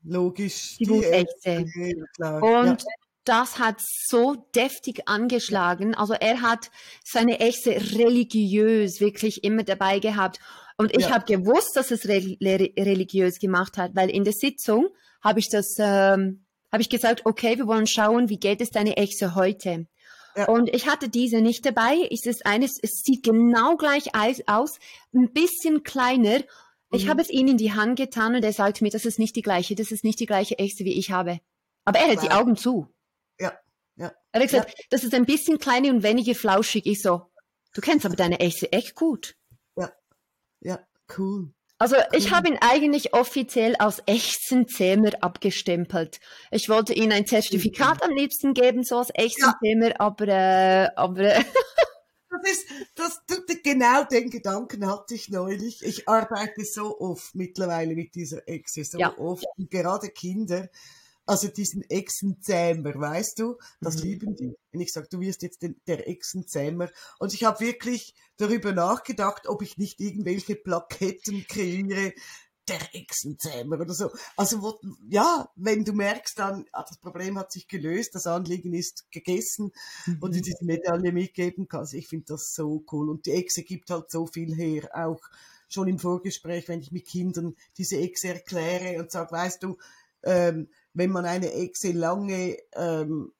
[0.06, 0.78] Logisch.
[0.78, 1.14] Die Wutechse.
[1.44, 2.44] Ärzte, ja, klar.
[2.44, 2.88] Und ja.
[3.26, 5.96] das hat so deftig angeschlagen.
[5.96, 6.70] Also er hat
[7.04, 10.40] seine Echse religiös wirklich immer dabei gehabt.
[10.78, 11.12] Und ich Ja.
[11.12, 14.90] habe gewusst, dass es re re religiös gemacht hat, weil in der Sitzung
[15.24, 18.98] habe ich das, ähm, habe ich gesagt, okay, wir wollen schauen, wie geht es deine
[18.98, 19.88] Echse heute?
[20.36, 20.50] Ja.
[20.50, 21.96] Und ich hatte diese nicht dabei.
[22.12, 24.10] Es ist eines, es sieht genau gleich
[24.48, 24.80] aus
[25.14, 26.42] ein bisschen kleiner.
[26.92, 27.10] Ich Mhm.
[27.10, 29.42] habe es ihm in die Hand getan und er sagt mir, das ist nicht die
[29.42, 31.40] gleiche, das ist nicht die gleiche Echse, wie ich habe.
[31.84, 32.32] Aber er hat die.
[32.32, 32.88] Augen zu.
[33.40, 33.54] Ja,
[33.96, 34.12] ja.
[34.32, 36.86] Er hat gesagt, das ist ein bisschen kleiner und weniger flauschig.
[36.86, 37.30] Ich so,
[37.74, 39.36] du kennst aber deine Echse echt gut.
[40.62, 40.80] Ja,
[41.18, 41.54] cool.
[41.78, 46.20] Also ich habe ihn eigentlich offiziell als Echsenzähmer abgestempelt.
[46.50, 51.36] Ich wollte ihm ein Zertifikat am liebsten geben, so als Echsenzähmer, aber, äh, aber
[52.30, 53.22] Das ist, das,
[53.64, 55.84] genau den Gedanken hatte ich neulich.
[55.84, 59.18] Ich arbeite so oft mittlerweile mit dieser Echse, so Ja.
[59.18, 59.46] oft.
[59.58, 60.70] Und gerade Kinder,
[61.28, 64.02] also diesen Echsenzähmer, weißt du, das Mhm.
[64.04, 64.56] lieben die.
[64.72, 66.90] Wenn ich sage, du wirst jetzt den, der Echsenzähmer.
[67.20, 72.14] Und ich habe wirklich darüber nachgedacht, ob ich nicht irgendwelche Plaketten kreiere,
[72.68, 74.12] der Echsenzähmer oder so.
[74.36, 78.74] Also wo, ja, wenn du merkst dann, ah, das Problem hat sich gelöst, das Anliegen
[78.74, 79.72] ist gegessen
[80.20, 81.94] und du diese Medaille mitgeben kannst.
[81.94, 83.10] Ich finde das so cool.
[83.10, 85.22] Und die Echse gibt halt so viel her, auch
[85.68, 89.78] schon im Vorgespräch, wenn ich mit Kindern diese Echse erkläre und sage, weißt du,
[90.24, 93.32] ähm, wenn man eine Echse lange ähm,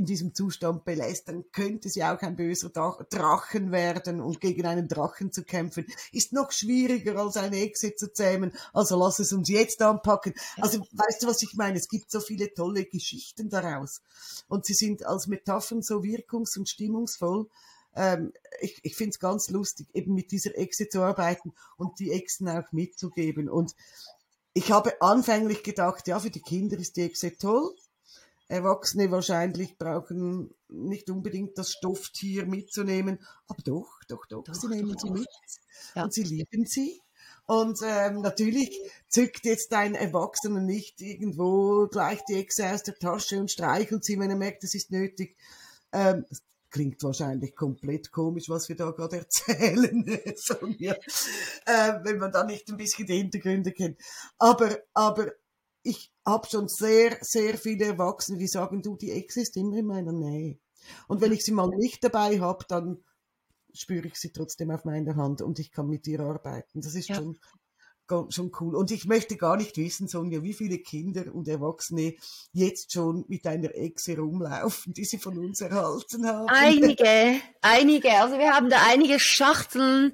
[0.00, 4.88] in diesem Zustand belässt, dann könnte sie auch ein böser Drachen werden und gegen einen
[4.88, 8.52] Drachen zu kämpfen ist noch schwieriger als eine Echse zu zähmen.
[8.72, 10.32] Also lass es uns jetzt anpacken.
[10.56, 11.78] Also weißt du, was ich meine?
[11.78, 14.00] Es gibt so viele tolle Geschichten daraus
[14.48, 17.48] und sie sind als Metaphern so wirkungs- und stimmungsvoll.
[17.94, 22.12] Ähm, ich ich finde es ganz lustig, eben mit dieser Echse zu arbeiten und die
[22.12, 23.50] Echsen auch mitzugeben.
[23.50, 23.74] Und
[24.54, 27.74] ich habe anfänglich gedacht, ja, für die Kinder ist die Echse toll.
[28.50, 34.92] Erwachsene wahrscheinlich brauchen nicht unbedingt das Stofftier mitzunehmen, aber doch, doch, doch, Doch, sie nehmen
[34.92, 35.26] doch, sie mit
[35.94, 36.04] Ja.
[36.04, 37.00] und sie lieben sie.
[37.46, 43.40] Und ähm, natürlich zückt jetzt ein Erwachsener nicht irgendwo gleich die Echse aus der Tasche
[43.40, 45.36] und streichelt sie, wenn er merkt, es ist nötig.
[45.92, 50.04] Ähm, das klingt wahrscheinlich komplett komisch, was wir da gerade erzählen,
[50.36, 50.94] Sonja,
[51.66, 53.98] äh, wenn man da nicht ein bisschen die Hintergründe kennt.
[54.38, 55.32] Aber, aber
[55.82, 59.86] ich habe schon sehr, sehr viele Erwachsene, die sagen, du, die Ex ist immer in
[59.86, 60.58] meiner Nähe.
[61.08, 63.04] Und wenn ich sie mal nicht dabei habe, dann
[63.72, 66.80] spüre ich sie trotzdem auf meiner Hand und ich kann mit ihr arbeiten.
[66.80, 67.16] Das ist Ja.
[67.16, 67.38] schon,
[68.30, 68.74] schon cool.
[68.74, 72.14] Und ich möchte gar nicht wissen, Sonja, wie viele Kinder und Erwachsene
[72.52, 76.48] jetzt schon mit einer Echse rumlaufen, die sie von uns erhalten haben.
[76.48, 78.10] einige, einige.
[78.12, 80.12] Also wir haben da einige Schachteln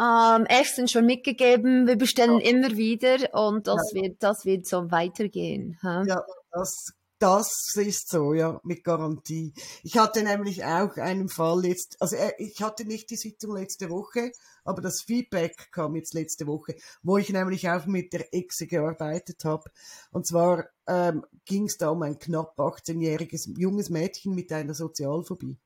[0.00, 1.86] ähm, Echsen schon mitgegeben.
[1.86, 5.78] Wir bestellen immer wieder und das wird, das wird so weitergehen.
[5.82, 6.04] hä?
[6.06, 9.52] Ja, das, das ist so, ja, mit Garantie.
[9.82, 13.90] Ich hatte nämlich auch einen Fall jetzt, also äh, ich hatte nicht die Sitzung letzte
[13.90, 14.30] Woche,
[14.64, 19.44] aber das Feedback kam jetzt letzte Woche, wo ich nämlich auch mit der Exe gearbeitet
[19.44, 19.64] habe.
[20.12, 25.58] Und zwar ähm, ging es da um ein knapp 18-jähriges junges Mädchen mit einer Sozialphobie.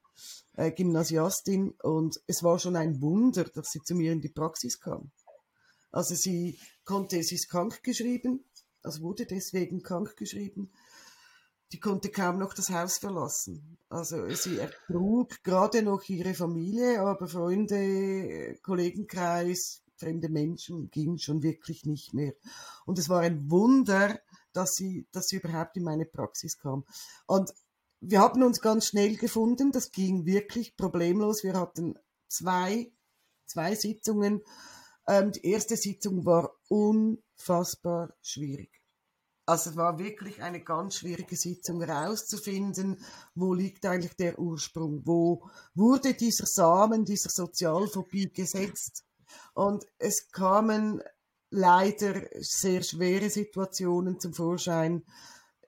[0.55, 4.81] Äh, Gymnasiastin und es war schon ein Wunder, dass sie zu mir in die Praxis
[4.81, 5.11] kam.
[5.91, 8.45] Also sie konnte, sie ist krank geschrieben,
[8.83, 10.71] also wurde deswegen krank geschrieben.
[11.73, 13.79] Die konnte kaum noch das Haus verlassen.
[13.89, 21.87] Also sie ertrug gerade noch ihre Familie, aber Freunde, Kollegenkreis, fremde Menschen ging schon wirklich
[21.87, 22.35] nicht mehr.
[22.85, 24.21] Und es war ein Wunder,
[24.53, 26.85] dass sie, dass sie überhaupt in meine Praxis kam.
[27.27, 27.55] Und
[28.03, 29.71] wir haben uns ganz schnell gefunden.
[29.71, 31.45] Das ging wirklich problemlos.
[31.45, 31.95] Wir hatten
[32.29, 32.93] zwei,
[33.47, 34.43] zwei Sitzungen.
[35.07, 38.83] Ähm, die erste Sitzung war unfassbar schwierig.
[39.47, 45.49] Also es war wirklich eine ganz schwierige Sitzung herauszufinden, wo liegt eigentlich der Ursprung, wo
[45.75, 49.05] wurde dieser Samen dieser Sozialphobie gesetzt.
[49.55, 51.03] Und es kamen
[51.51, 55.05] leider sehr schwere Situationen zum Vorschein.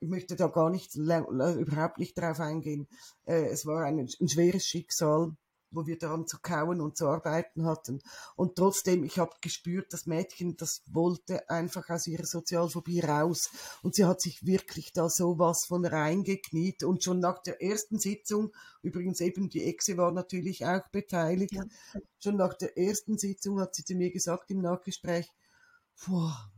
[0.05, 2.87] Ich möchte da gar nicht überhaupt nicht drauf eingehen.
[3.25, 5.35] Äh, es war ein, ein schweres Schicksal
[5.71, 8.01] wo wir daran zu kauen und zu arbeiten hatten.
[8.37, 13.49] Und trotzdem, ich habe gespürt, das Mädchen, das wollte einfach aus ihrer Sozialphobie raus.
[13.81, 16.83] Und sie hat sich wirklich da so was von reingekniet.
[16.83, 21.65] Und schon nach der ersten Sitzung, übrigens eben die Exe war natürlich auch beteiligt, ja.
[22.19, 25.27] schon nach der ersten Sitzung hat sie zu mir gesagt im Nachgespräch,
[26.05, 26.51] boah,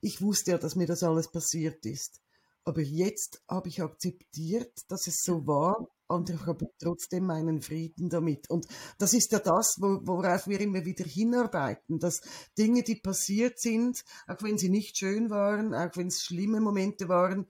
[0.00, 2.23] ich wusste ja, dass mir das alles passiert ist.
[2.64, 8.08] Aber jetzt habe ich akzeptiert, dass es so war und ich habe trotzdem meinen Frieden
[8.08, 8.48] damit.
[8.50, 8.66] Und
[8.98, 12.20] das ist ja das, worauf wir immer wieder hinarbeiten, dass
[12.56, 17.08] Dinge, die passiert sind, auch wenn sie nicht schön waren, auch wenn es schlimme Momente
[17.08, 17.46] waren,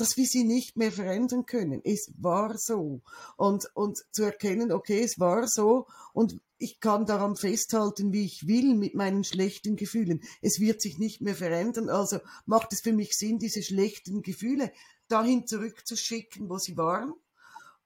[0.00, 1.80] dass wir sie nicht mehr verändern können.
[1.84, 3.02] Es war so.
[3.36, 8.46] Und, und zu erkennen, okay, es war so und ich kann daran festhalten, wie ich
[8.46, 10.22] will mit meinen schlechten Gefühlen.
[10.42, 11.88] Es wird sich nicht mehr verändern.
[11.88, 14.72] Also macht es für mich Sinn, diese schlechten Gefühle
[15.08, 17.14] dahin zurückzuschicken, wo sie waren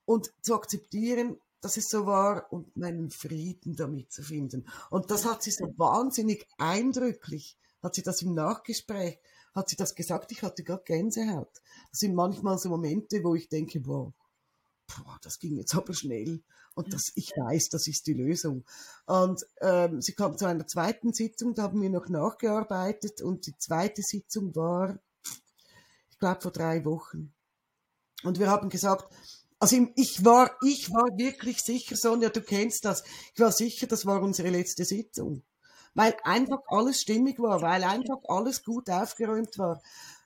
[0.04, 4.66] und zu akzeptieren, dass es so war und meinen Frieden damit zu finden.
[4.90, 9.18] Und das hat sie so wahnsinnig eindrücklich, hat sie das im Nachgespräch,
[9.54, 11.62] hat sie das gesagt, ich hatte gerade Gänsehaut.
[11.90, 14.12] Das sind manchmal so Momente, wo ich denke, boah,
[14.86, 16.42] boah das ging jetzt aber schnell.
[16.74, 18.64] Und das, ich weiß, das ist die Lösung.
[19.06, 23.56] Und ähm, sie kam zu einer zweiten Sitzung, da haben wir noch nachgearbeitet und die
[23.56, 24.98] zweite Sitzung war,
[26.10, 27.32] ich glaube, vor drei Wochen.
[28.24, 29.14] Und wir haben gesagt,
[29.60, 33.04] also ich war, ich war wirklich sicher, Sonja, du kennst das.
[33.34, 35.42] Ich war sicher, das war unsere letzte Sitzung.
[35.94, 39.80] Weil einfach alles stimmig war, weil einfach alles gut aufgeräumt war.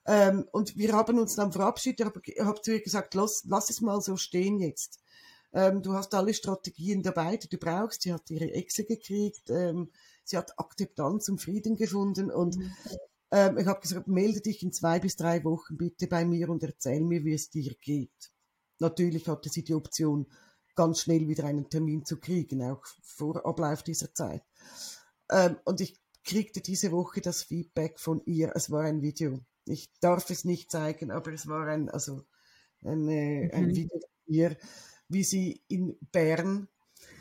[0.06, 2.10] Ähm, und wir haben uns dann verabschiedet.
[2.24, 5.00] Ich habe zu ihr gesagt, lass, lass es mal so stehen jetzt.
[5.52, 8.02] Ähm, du hast alle Strategien dabei, die du brauchst.
[8.02, 9.50] Sie hat ihre Exe gekriegt.
[9.50, 9.90] Ähm,
[10.24, 12.30] sie hat Akzeptanz und Frieden gefunden.
[12.30, 12.72] Und mhm.
[13.30, 16.62] ähm, ich habe gesagt, melde dich in zwei bis drei Wochen bitte bei mir und
[16.62, 18.32] erzähl mir, wie es dir geht.
[18.78, 20.26] Natürlich hatte sie die Option,
[20.74, 24.44] ganz schnell wieder einen Termin zu kriegen, auch vor Ablauf dieser Zeit.
[25.30, 28.52] Ähm, und ich kriegte diese Woche das Feedback von ihr.
[28.54, 29.40] Es war ein Video.
[29.64, 32.24] Ich darf es nicht zeigen, aber es war ein, also
[32.82, 33.76] eine, ein mhm.
[33.76, 34.56] Video von ihr,
[35.08, 36.68] wie sie in Bern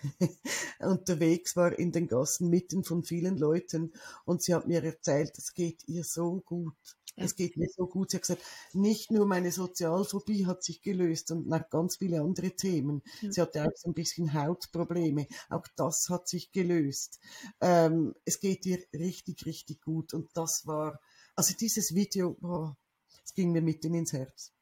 [0.80, 3.94] unterwegs war in den Gassen mitten von vielen Leuten
[4.26, 6.97] und sie hat mir erzählt, es geht ihr so gut.
[7.18, 8.12] Es geht mir so gut.
[8.12, 12.52] Sie hat gesagt, nicht nur meine Sozialphobie hat sich gelöst und noch ganz viele andere
[12.52, 13.02] Themen.
[13.22, 13.32] Ja.
[13.32, 15.28] Sie hatte auch so ein bisschen Hautprobleme.
[15.50, 17.20] Auch das hat sich gelöst.
[17.60, 20.14] Ähm, es geht ihr richtig, richtig gut.
[20.14, 21.00] Und das war,
[21.36, 22.72] also dieses Video, oh,
[23.26, 24.54] es ging mir mitten ins Herz.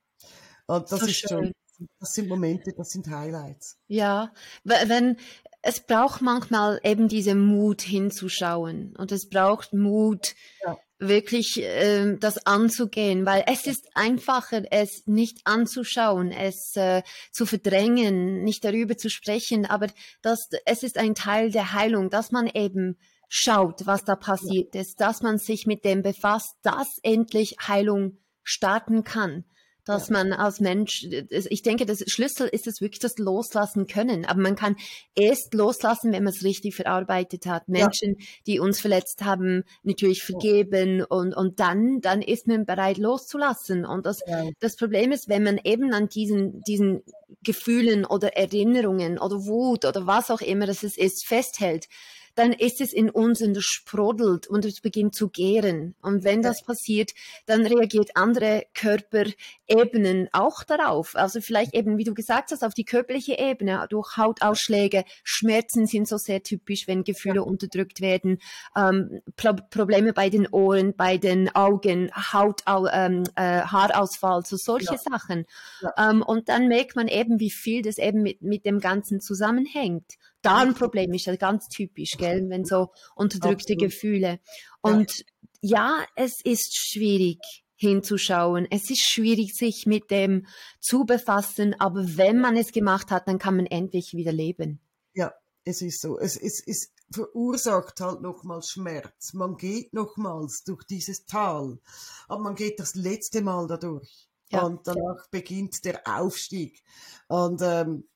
[0.67, 1.29] Und das so ist schön.
[1.29, 1.51] schon,
[1.99, 3.77] das sind Momente, das sind Highlights.
[3.87, 5.17] Ja, wenn,
[5.65, 8.95] es braucht manchmal eben diese Mut hinzuschauen.
[8.97, 10.77] Und es braucht Mut, ja.
[10.99, 17.01] wirklich äh, das anzugehen, weil es ist einfacher, es nicht anzuschauen, es äh,
[17.31, 19.87] zu verdrängen, nicht darüber zu sprechen, aber
[20.21, 25.01] das, es ist ein Teil der Heilung, dass man eben schaut, was da passiert ist,
[25.01, 29.45] dass man sich mit dem befasst, dass endlich Heilung starten kann
[29.85, 30.13] dass ja.
[30.13, 34.25] man als Mensch, ich denke, das Schlüssel ist es wirklich das Loslassen können.
[34.25, 34.75] Aber man kann
[35.15, 37.69] erst loslassen, wenn man es richtig verarbeitet hat.
[37.69, 38.25] Menschen, ja.
[38.47, 43.85] die uns verletzt haben, natürlich vergeben und, und dann, dann ist man bereit loszulassen.
[43.85, 44.49] Und das, ja.
[44.59, 47.03] das Problem ist, wenn man eben an diesen, diesen
[47.43, 51.87] Gefühlen oder Erinnerungen oder Wut oder was auch immer das ist, festhält,
[52.35, 55.95] dann ist es in uns und es sprudelt und es beginnt zu gären.
[56.01, 57.11] Und wenn das passiert,
[57.45, 61.15] dann reagiert andere Körperebenen auch darauf.
[61.15, 66.07] Also vielleicht eben, wie du gesagt hast, auf die körperliche Ebene, durch Hautausschläge, Schmerzen sind
[66.07, 67.41] so sehr typisch, wenn Gefühle ja.
[67.41, 68.39] unterdrückt werden,
[68.75, 74.95] ähm, Pro Probleme bei den Ohren, bei den Augen, Haut, ähm, äh, Haarausfall, so solche
[74.95, 74.97] ja.
[74.97, 75.45] Sachen.
[75.81, 76.11] Ja.
[76.11, 80.15] Ähm, und dann merkt man eben, wie viel das eben mit, mit dem Ganzen zusammenhängt.
[80.45, 83.79] Darmproblem ist ja ganz typisch, gell, wenn so unterdrückte Absolut.
[83.79, 84.39] Gefühle.
[84.81, 85.25] Und
[85.61, 85.99] ja.
[85.99, 87.39] ja, es ist schwierig
[87.75, 88.67] hinzuschauen.
[88.69, 90.45] Es ist schwierig, sich mit dem
[90.79, 94.79] zu befassen, aber wenn man es gemacht hat, dann kann man endlich wieder leben.
[95.13, 96.17] Ja, es ist so.
[96.17, 99.33] Es, es, es verursacht halt nochmals Schmerz.
[99.33, 101.79] Man geht nochmals durch dieses Tal,
[102.27, 104.29] aber man geht das letzte Mal dadurch.
[104.51, 104.63] Ja.
[104.63, 106.83] Und danach beginnt der Aufstieg.
[107.27, 108.07] Und ähm,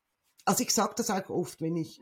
[0.46, 2.02] also ich sage das auch oft, wenn ich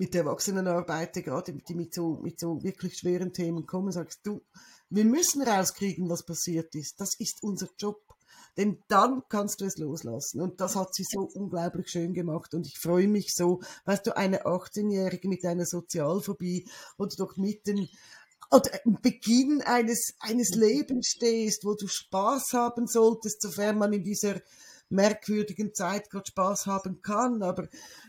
[0.00, 4.40] mit Erwachsenen arbeite, gerade die mit so, mit so wirklich schweren Themen kommen, sagst du,
[4.88, 6.98] Wir müssen rauskriegen, was passiert ist.
[7.02, 8.00] Das ist unser Job.
[8.56, 10.40] Denn dann kannst du es loslassen.
[10.40, 12.54] Und das hat sie so unglaublich schön gemacht.
[12.54, 17.86] Und ich freue mich so, weißt du, eine 18-Jährige mit einer Sozialphobie und doch mitten
[18.84, 24.40] im Beginn eines, eines Lebens stehst, wo du Spaß haben solltest, sofern man in dieser
[24.88, 27.42] merkwürdigen Zeit gerade Spaß haben kann.
[27.42, 27.68] Aber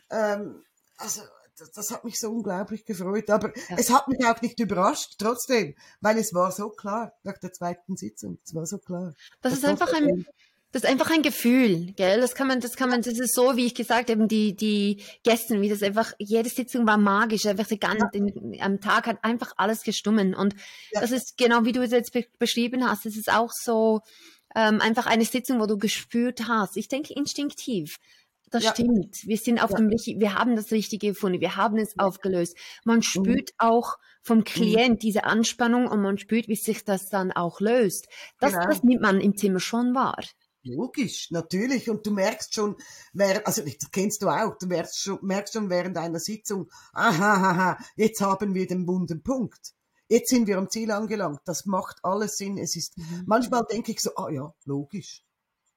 [0.09, 0.63] ähm,
[0.97, 1.21] also
[1.61, 3.29] das, das, hat mich so unglaublich gefreut.
[3.29, 3.77] Aber ja.
[3.77, 7.95] es hat mich auch nicht überrascht, trotzdem, weil es war so klar nach der zweiten
[7.95, 8.39] Sitzung.
[8.43, 9.13] Es war so klar.
[9.41, 10.25] Das, das ist einfach ein,
[10.71, 12.19] das ist einfach ein Gefühl, gell?
[12.19, 15.03] Das kann man, das kann man, das ist so, wie ich gesagt habe, die, die
[15.23, 18.65] gestern, wie das einfach, jede Sitzung war magisch, einfach die ganze, ja.
[18.65, 20.33] am Tag hat einfach alles gestummen.
[20.33, 20.55] Und
[20.91, 21.01] ja.
[21.01, 24.01] das ist genau, wie du es jetzt be beschrieben hast, es ist auch so,
[24.55, 26.77] ähm, einfach eine Sitzung, wo du gespürt hast.
[26.77, 27.97] Ich denke instinktiv.
[28.51, 28.71] Das ja.
[28.71, 29.25] stimmt.
[29.25, 29.77] Wir sind auf ja.
[29.77, 32.05] dem wir haben das Richtige gefunden, wir haben es ja.
[32.05, 32.55] aufgelöst.
[32.83, 33.03] Man mhm.
[33.03, 33.55] spürt mhm.
[33.57, 34.43] auch vom mhm.
[34.43, 34.99] Klient mhm.
[34.99, 38.07] diese Anspannung und man spürt, wie sich das dann auch löst.
[38.39, 38.67] Das, genau.
[38.67, 40.21] das nimmt man im Zimmer schon wahr.
[40.63, 41.89] Logisch, natürlich.
[41.89, 42.75] Und du merkst schon,
[43.13, 47.49] wer, also das kennst du auch, du merkst schon, merkst schon während einer Sitzung, aha,
[47.49, 49.73] aha, jetzt haben wir den wunden Punkt.
[50.07, 51.39] Jetzt sind wir am Ziel angelangt.
[51.45, 52.57] Das macht alles Sinn.
[52.57, 53.23] Es ist, mhm.
[53.25, 55.23] manchmal denke ich so, ah ja, logisch.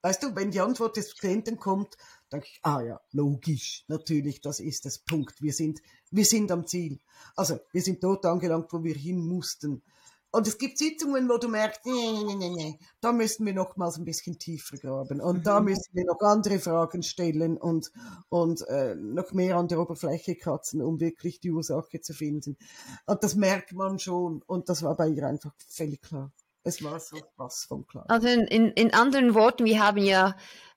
[0.04, 1.96] Weißt du, wenn die Antwort des Klienten kommt,
[2.30, 5.40] denke ich, ah ja, logisch, natürlich, das ist das Punkt.
[5.40, 6.98] Wir sind, wir sind am Ziel.
[7.36, 9.82] Also, wir sind dort angelangt, wo wir hin mussten.
[10.30, 13.78] Und es gibt Sitzungen, wo du merkst, nee, nee, nee, nee, da müssen wir noch
[13.78, 15.42] mal so ein bisschen tiefer graben und mhm.
[15.42, 17.90] da müssen wir noch andere Fragen stellen und,
[18.28, 22.58] und äh, noch mehr an der Oberfläche kratzen, um wirklich die Ursache zu finden.
[23.06, 26.30] Und das merkt man schon und das war bei ihr einfach völlig klar.
[26.64, 28.06] Es war so was von klar.
[28.08, 30.34] Also in, in, in anderen Worten, wir haben ja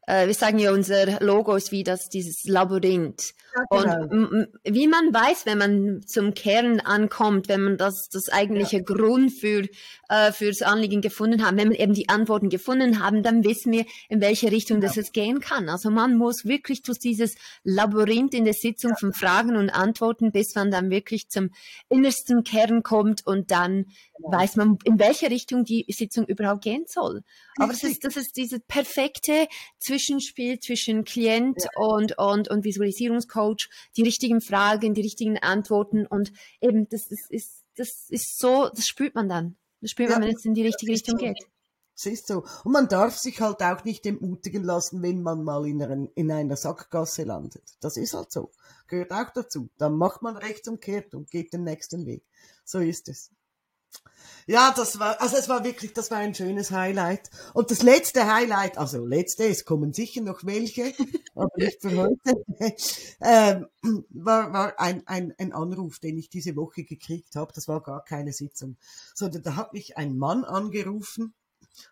[0.07, 3.33] äh, wir sagen ja, unser Logo ist wie das, dieses Labyrinth.
[3.53, 4.03] Ja, genau.
[4.09, 8.83] Und wie man weiß, wenn man zum Kern ankommt, wenn man das, das eigentliche ja.
[8.83, 9.67] Grund für,
[10.07, 13.85] äh, fürs Anliegen gefunden hat, wenn man eben die Antworten gefunden haben, dann wissen wir,
[14.07, 14.87] in welche Richtung ja.
[14.87, 15.67] das es gehen kann.
[15.67, 20.55] Also man muss wirklich durch dieses Labyrinth in der Sitzung von Fragen und Antworten, bis
[20.55, 21.49] man dann wirklich zum
[21.89, 24.31] innersten Kern kommt und dann genau.
[24.31, 27.23] weiß man, in welche Richtung die Sitzung überhaupt gehen soll.
[27.57, 29.47] Aber das ist, das ist diese perfekte
[29.97, 31.69] Zwischenspiel zwischen Klient ja.
[31.75, 36.31] und, und, und Visualisierungscoach, die richtigen Fragen, die richtigen Antworten und
[36.61, 39.57] eben, das ist, ist, das ist so, das spürt man dann.
[39.81, 40.19] Das spürt ja.
[40.19, 41.25] man, wenn es in die richtige Richtung so.
[41.25, 41.37] geht.
[41.95, 42.43] Es ist so.
[42.63, 46.31] Und man darf sich halt auch nicht entmutigen lassen, wenn man mal in einer, in
[46.31, 47.63] einer Sackgasse landet.
[47.79, 48.51] Das ist halt so.
[48.85, 49.69] Gehört auch dazu.
[49.79, 52.23] Dann macht man rechts umkehrt und geht den nächsten Weg.
[52.63, 53.31] So ist es.
[54.49, 57.29] Ja, das war, also es war wirklich, das war ein schönes Highlight.
[57.53, 60.93] Und das letzte Highlight, also letzte, es kommen sicher noch welche,
[61.35, 62.45] aber nicht für heute,
[63.19, 63.67] ähm,
[64.09, 67.51] war, war ein, ein, ein Anruf, den ich diese Woche gekriegt habe.
[67.53, 68.77] Das war gar keine Sitzung,
[69.13, 71.33] sondern da hat mich ein Mann angerufen,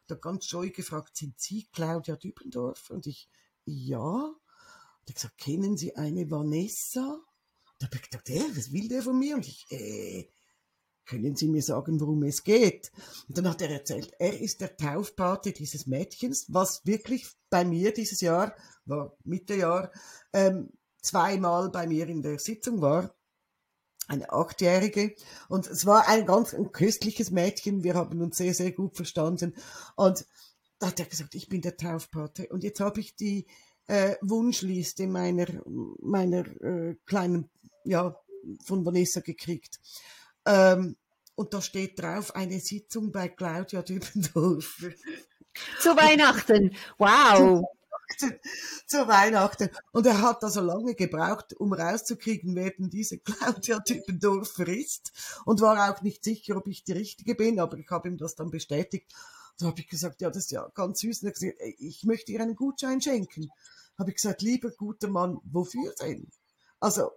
[0.08, 2.89] da ganz scheu gefragt, sind Sie Claudia Dübendorf?
[2.89, 3.27] Und ich,
[3.65, 3.99] ja.
[3.99, 7.19] Und ich gesagt, kennen Sie eine Vanessa?
[7.79, 9.36] Da habe ich gedacht, hey, was will der von mir?
[9.36, 10.29] Und ich, äh,
[11.05, 12.91] können Sie mir sagen, worum es geht?
[13.27, 17.93] Und dann hat er erzählt, er ist der Taufpate dieses Mädchens, was wirklich bei mir
[17.93, 19.91] dieses Jahr, war Mitte Jahr,
[20.33, 20.69] ähm,
[21.01, 23.15] zweimal bei mir in der Sitzung war.
[24.07, 25.15] Eine Achtjährige.
[25.49, 27.83] Und es war ein ganz ein köstliches Mädchen.
[27.83, 29.55] Wir haben uns sehr, sehr gut verstanden.
[29.95, 30.25] Und
[30.79, 32.47] da hat er gesagt, ich bin der Taufpate.
[32.49, 33.47] Und jetzt habe ich die
[33.87, 35.47] äh, Wunschliste meiner,
[36.01, 37.49] meiner äh, kleinen,
[37.83, 38.15] ja,
[38.63, 39.79] von Vanessa gekriegt.
[40.45, 40.95] Ähm,
[41.36, 44.91] und da steht drauf eine Sitzung bei Claudia Dübendorfer.
[45.79, 46.75] Zu Weihnachten.
[46.97, 47.65] Wow.
[48.17, 48.39] Zu,
[48.86, 49.69] zu Weihnachten.
[49.91, 55.12] Und er hat also lange gebraucht, um rauszukriegen, wer denn diese Claudia Dübendorfer ist.
[55.45, 58.36] Und war auch nicht sicher, ob ich die Richtige bin, aber ich habe ihm das
[58.36, 59.13] dann bestätigt.
[59.58, 61.21] Da habe ich gesagt, ja, das ist ja ganz süß.
[61.21, 63.49] Und er hat gesagt, ich möchte ihr einen Gutschein schenken.
[63.97, 66.27] Habe ich gesagt, lieber guter Mann, wofür denn?
[66.79, 67.12] Also,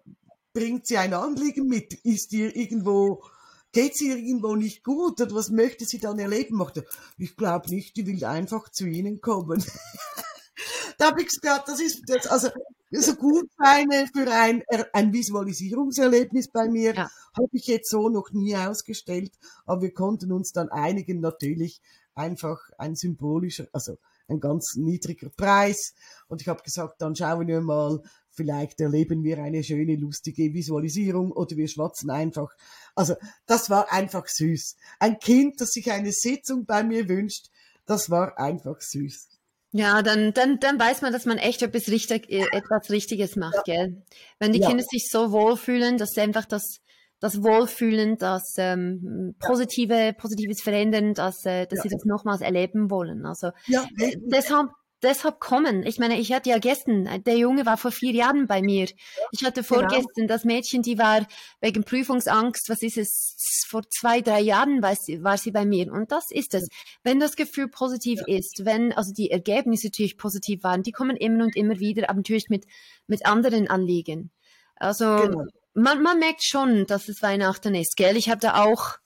[0.59, 1.94] bringt sie ein Anliegen mit?
[2.05, 3.23] Ist ihr irgendwo,
[3.71, 6.57] geht sie irgendwo nicht gut oder was möchte sie dann erleben?
[6.57, 6.83] Macht
[7.16, 9.64] ich glaube nicht, die will einfach zu Ihnen kommen.
[10.99, 12.49] da habe ich gesagt, das ist das, also
[12.90, 17.11] so Gutscheine für ein, ein Visualisierungserlebnis bei mir ja.
[17.37, 19.33] habe ich jetzt so noch nie ausgestellt,
[19.65, 21.81] aber wir konnten uns dann einigen natürlich
[22.17, 23.98] einfach ein symbolischer, also
[24.29, 25.94] ein ganz niedriger Preis.
[26.29, 28.00] Und ich habe gesagt, dann schauen wir mal,
[28.31, 32.50] vielleicht erleben wir eine schöne, lustige Visualisierung oder wir schwatzen einfach.
[32.94, 33.14] Also
[33.46, 34.76] das war einfach süß.
[35.00, 37.46] Ein Kind, das sich eine Sitzung bei mir wünscht,
[37.87, 39.29] das war einfach süß.
[39.72, 43.66] Ja, dann, dann, dann weiß man, dass man echt etwas, richtig, äh, etwas Richtiges macht,
[43.66, 43.74] ja.
[43.74, 44.02] gell?
[44.38, 44.68] Wenn die ja.
[44.68, 46.81] Kinder sich so wohlfühlen, dass sie einfach das,
[47.21, 51.83] das Wohlfühlen, das ähm, positive, positives Verändern, dass, äh, dass Ja.
[51.85, 53.27] sie das nochmals erleben wollen.
[53.27, 54.71] Also Ja, äh, deshalb,
[55.02, 55.85] deshalb kommen.
[55.85, 58.87] Ich meine, ich hatte ja gestern, äh, der Junge war vor vier Jahren bei mir.
[59.33, 59.81] Ich hatte genau.
[59.81, 61.27] vorgestern das Mädchen, die war
[61.60, 65.92] wegen Prüfungsangst, was ist es, vor zwei, drei Jahren war sie, war sie bei mir.
[65.92, 66.69] Und das ist es.
[67.02, 71.44] Wenn das Gefühl positiv ist, wenn also die Ergebnisse natürlich positiv waren, die kommen immer
[71.44, 72.64] und immer wieder, aber natürlich mit,
[73.08, 74.31] mit anderen Anliegen.
[74.77, 75.44] Also Genau.
[75.79, 78.16] Man, man merkt schon, dass es Weihnachten ist, gell?
[78.16, 78.96] Ich habe da auch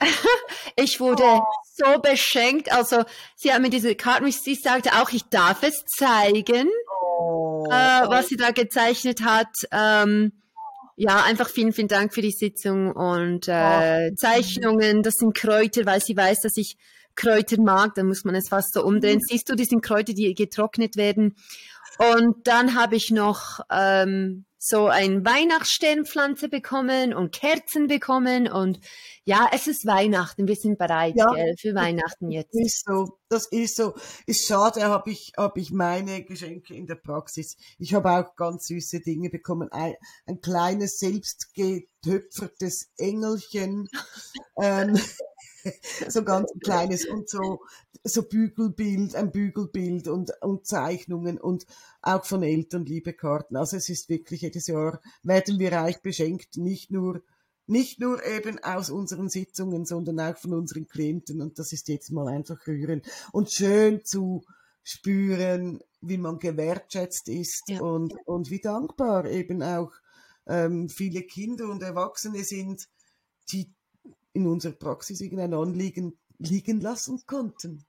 [0.76, 1.42] ich wurde Oh.
[1.74, 2.72] so beschenkt.
[2.72, 3.04] Also,
[3.36, 6.68] sie hat mir diese Karten, sie sagte auch, ich darf es zeigen,
[6.98, 9.48] Oh, äh, was sie da gezeichnet hat.
[9.70, 10.32] Ähm,
[10.96, 15.02] ja, einfach vielen, vielen Dank für die Sitzung und äh, Zeichnungen.
[15.02, 16.76] Das sind Kräuter, weil sie weiß, dass ich
[17.14, 17.94] Kräuter mag.
[17.94, 19.20] Dann muss man es fast so umdrehen.
[19.20, 21.36] Siehst du, die sind Kräuter, die getrocknet werden.
[21.98, 28.46] Und dann habe ich noch ähm, so ein Weihnachtssternpflanze bekommen und Kerzen bekommen.
[28.46, 28.78] Und
[29.24, 30.46] ja, es ist Weihnachten.
[30.46, 31.32] Wir sind bereit Ja.
[31.34, 32.54] gell, für Weihnachten jetzt.
[32.54, 33.94] Das ist so, das ist so.
[34.24, 37.56] Ist schade, habe ich, habe ich meine Geschenke in der Praxis.
[37.78, 39.68] Ich habe auch ganz süße Dinge bekommen.
[39.72, 39.94] Ein,
[40.26, 43.88] ein kleines, selbst getöpfertes Engelchen.
[44.60, 44.94] ähm,
[46.08, 47.64] so ganz ein kleines und so,
[48.04, 51.66] so Bügelbild, ein Bügelbild und, und Zeichnungen und
[52.00, 53.56] auch von Eltern liebe Karten.
[53.56, 57.22] Also es ist wirklich jedes Jahr werden wir reich beschenkt, nicht nur
[57.68, 61.40] nicht nur eben aus unseren Sitzungen, sondern auch von unseren Klienten.
[61.40, 64.44] Und das ist jetzt mal einfach rührend und schön zu
[64.82, 67.80] spüren, wie man gewertschätzt ist Ja.
[67.80, 69.92] und, und wie dankbar eben auch
[70.46, 72.88] ähm, viele Kinder und Erwachsene sind,
[73.52, 73.72] die
[74.32, 77.84] in unserer Praxis irgendein Anliegen liegen lassen konnten.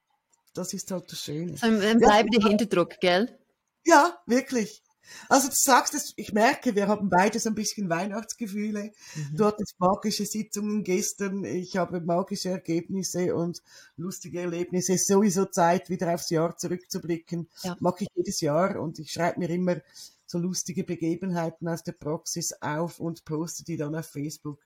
[0.54, 1.58] Das ist halt das Schöne.
[1.58, 3.40] So ein, ein bleibender Hinterdruck, gell?
[3.86, 4.84] Ja, wirklich.
[5.28, 8.92] Also du sagst es, ich merke, wir haben beide so ein bisschen Weihnachtsgefühle.
[9.16, 9.36] Mhm.
[9.36, 13.62] Du hattest magische Sitzungen gestern, ich habe magische Ergebnisse und
[13.98, 14.98] lustige Erlebnisse.
[14.98, 17.50] Sowieso Zeit, wieder aufs Jahr zurückzublicken.
[17.64, 17.76] Ja.
[17.80, 19.78] Mache ich jedes Jahr und ich schreibe mir immer
[20.34, 24.60] so lustige Begebenheiten aus der Praxis auf und poste die dann auf Facebook.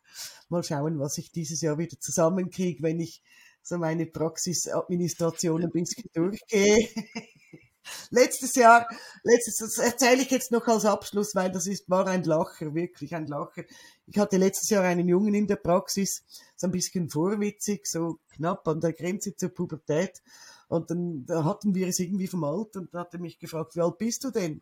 [0.48, 3.22] Mal schauen, was ich dieses Jahr wieder zusammenkriege, wenn ich
[3.62, 6.88] so meine Praxisadministration ein bisschen durchgehe.
[8.12, 8.86] Letztes Jahr,
[9.24, 13.16] letztes, das erzähle ich jetzt noch als Abschluss, weil das ist, war ein Lacher, wirklich
[13.16, 13.64] ein Lacher.
[14.08, 16.26] Ich hatte letztes Jahr einen Jungen in der Praxis,
[16.58, 20.22] so ein bisschen vorwitzig, so knapp an der Grenze zur Pubertät.
[20.68, 23.78] Und dann da hatten wir es irgendwie vom Alter und da hat er mich gefragt,
[23.78, 24.62] wie alt bist du denn?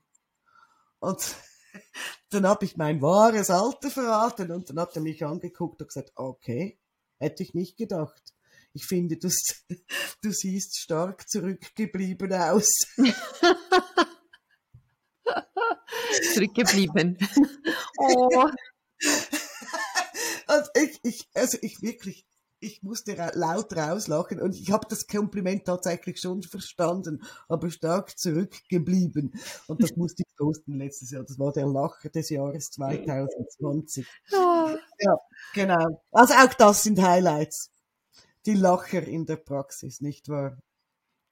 [1.06, 1.36] Und
[2.32, 6.12] dann habe ich mein wahres Alter verraten und dann hat er mich angeguckt und gesagt,
[6.16, 6.80] okay,
[7.18, 8.34] hätte ich nicht gedacht.
[8.74, 9.30] Ich finde, du,
[10.22, 12.70] du siehst stark zurückgeblieben aus.
[16.34, 17.18] Zurückgeblieben.
[17.97, 18.49] oh,
[20.47, 22.24] Und ich, ich, also ich wirklich,
[22.66, 28.18] ich musste ra laut rauslachen und ich habe das Kompliment tatsächlich schon verstanden, aber stark
[28.18, 29.34] zurückgeblieben.
[29.68, 31.24] Und das musste ich posten letztes Jahr.
[31.24, 34.05] Das war der Lacher des Jahres 2020.
[34.34, 34.70] oh.
[34.99, 35.18] Ja,
[35.53, 36.01] genau.
[36.11, 37.70] Also auch das sind Highlights.
[38.45, 40.57] Die Lacher in der Praxis, nicht wahr?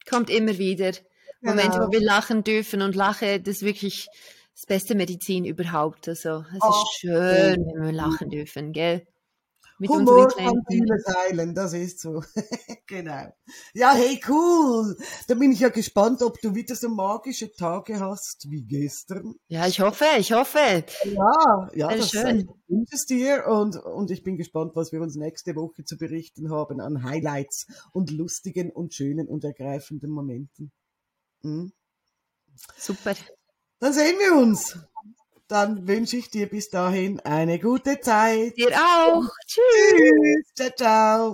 [0.08, 0.92] Kommt immer wieder.
[1.40, 1.86] Momente, Genau.
[1.88, 4.06] wo wir lachen dürfen und Lache, das ist wirklich
[4.54, 6.08] das beste Medizin überhaupt.
[6.08, 9.06] Also, es Oh, ist schön, wenn wir lachen dürfen, gell?
[9.84, 10.64] Mit Humor kann Klienten.
[10.70, 12.22] vieles heilen, das ist so.
[12.86, 13.28] genau.
[13.74, 14.96] Ja, hey, cool.
[15.28, 19.34] Da bin ich ja gespannt, ob du wieder so magische Tage hast wie gestern.
[19.48, 20.84] Ja, ich hoffe, ich hoffe.
[21.04, 22.38] Ja, ja, Sehr das schön.
[22.40, 25.98] ich wünsche es dir und, und ich bin gespannt, was wir uns nächste Woche zu
[25.98, 30.72] berichten haben an Highlights und lustigen und schönen und ergreifenden Momenten.
[31.42, 31.72] Hm?
[32.78, 33.14] Super.
[33.80, 34.78] Dann sehen wir uns.
[35.48, 38.56] Dann wünsche ich dir bis dahin eine gute Zeit.
[38.56, 39.24] Dir auch.
[39.46, 39.62] Tschüss.
[39.90, 40.54] Tschüss.
[40.54, 41.22] Ciao, ciao.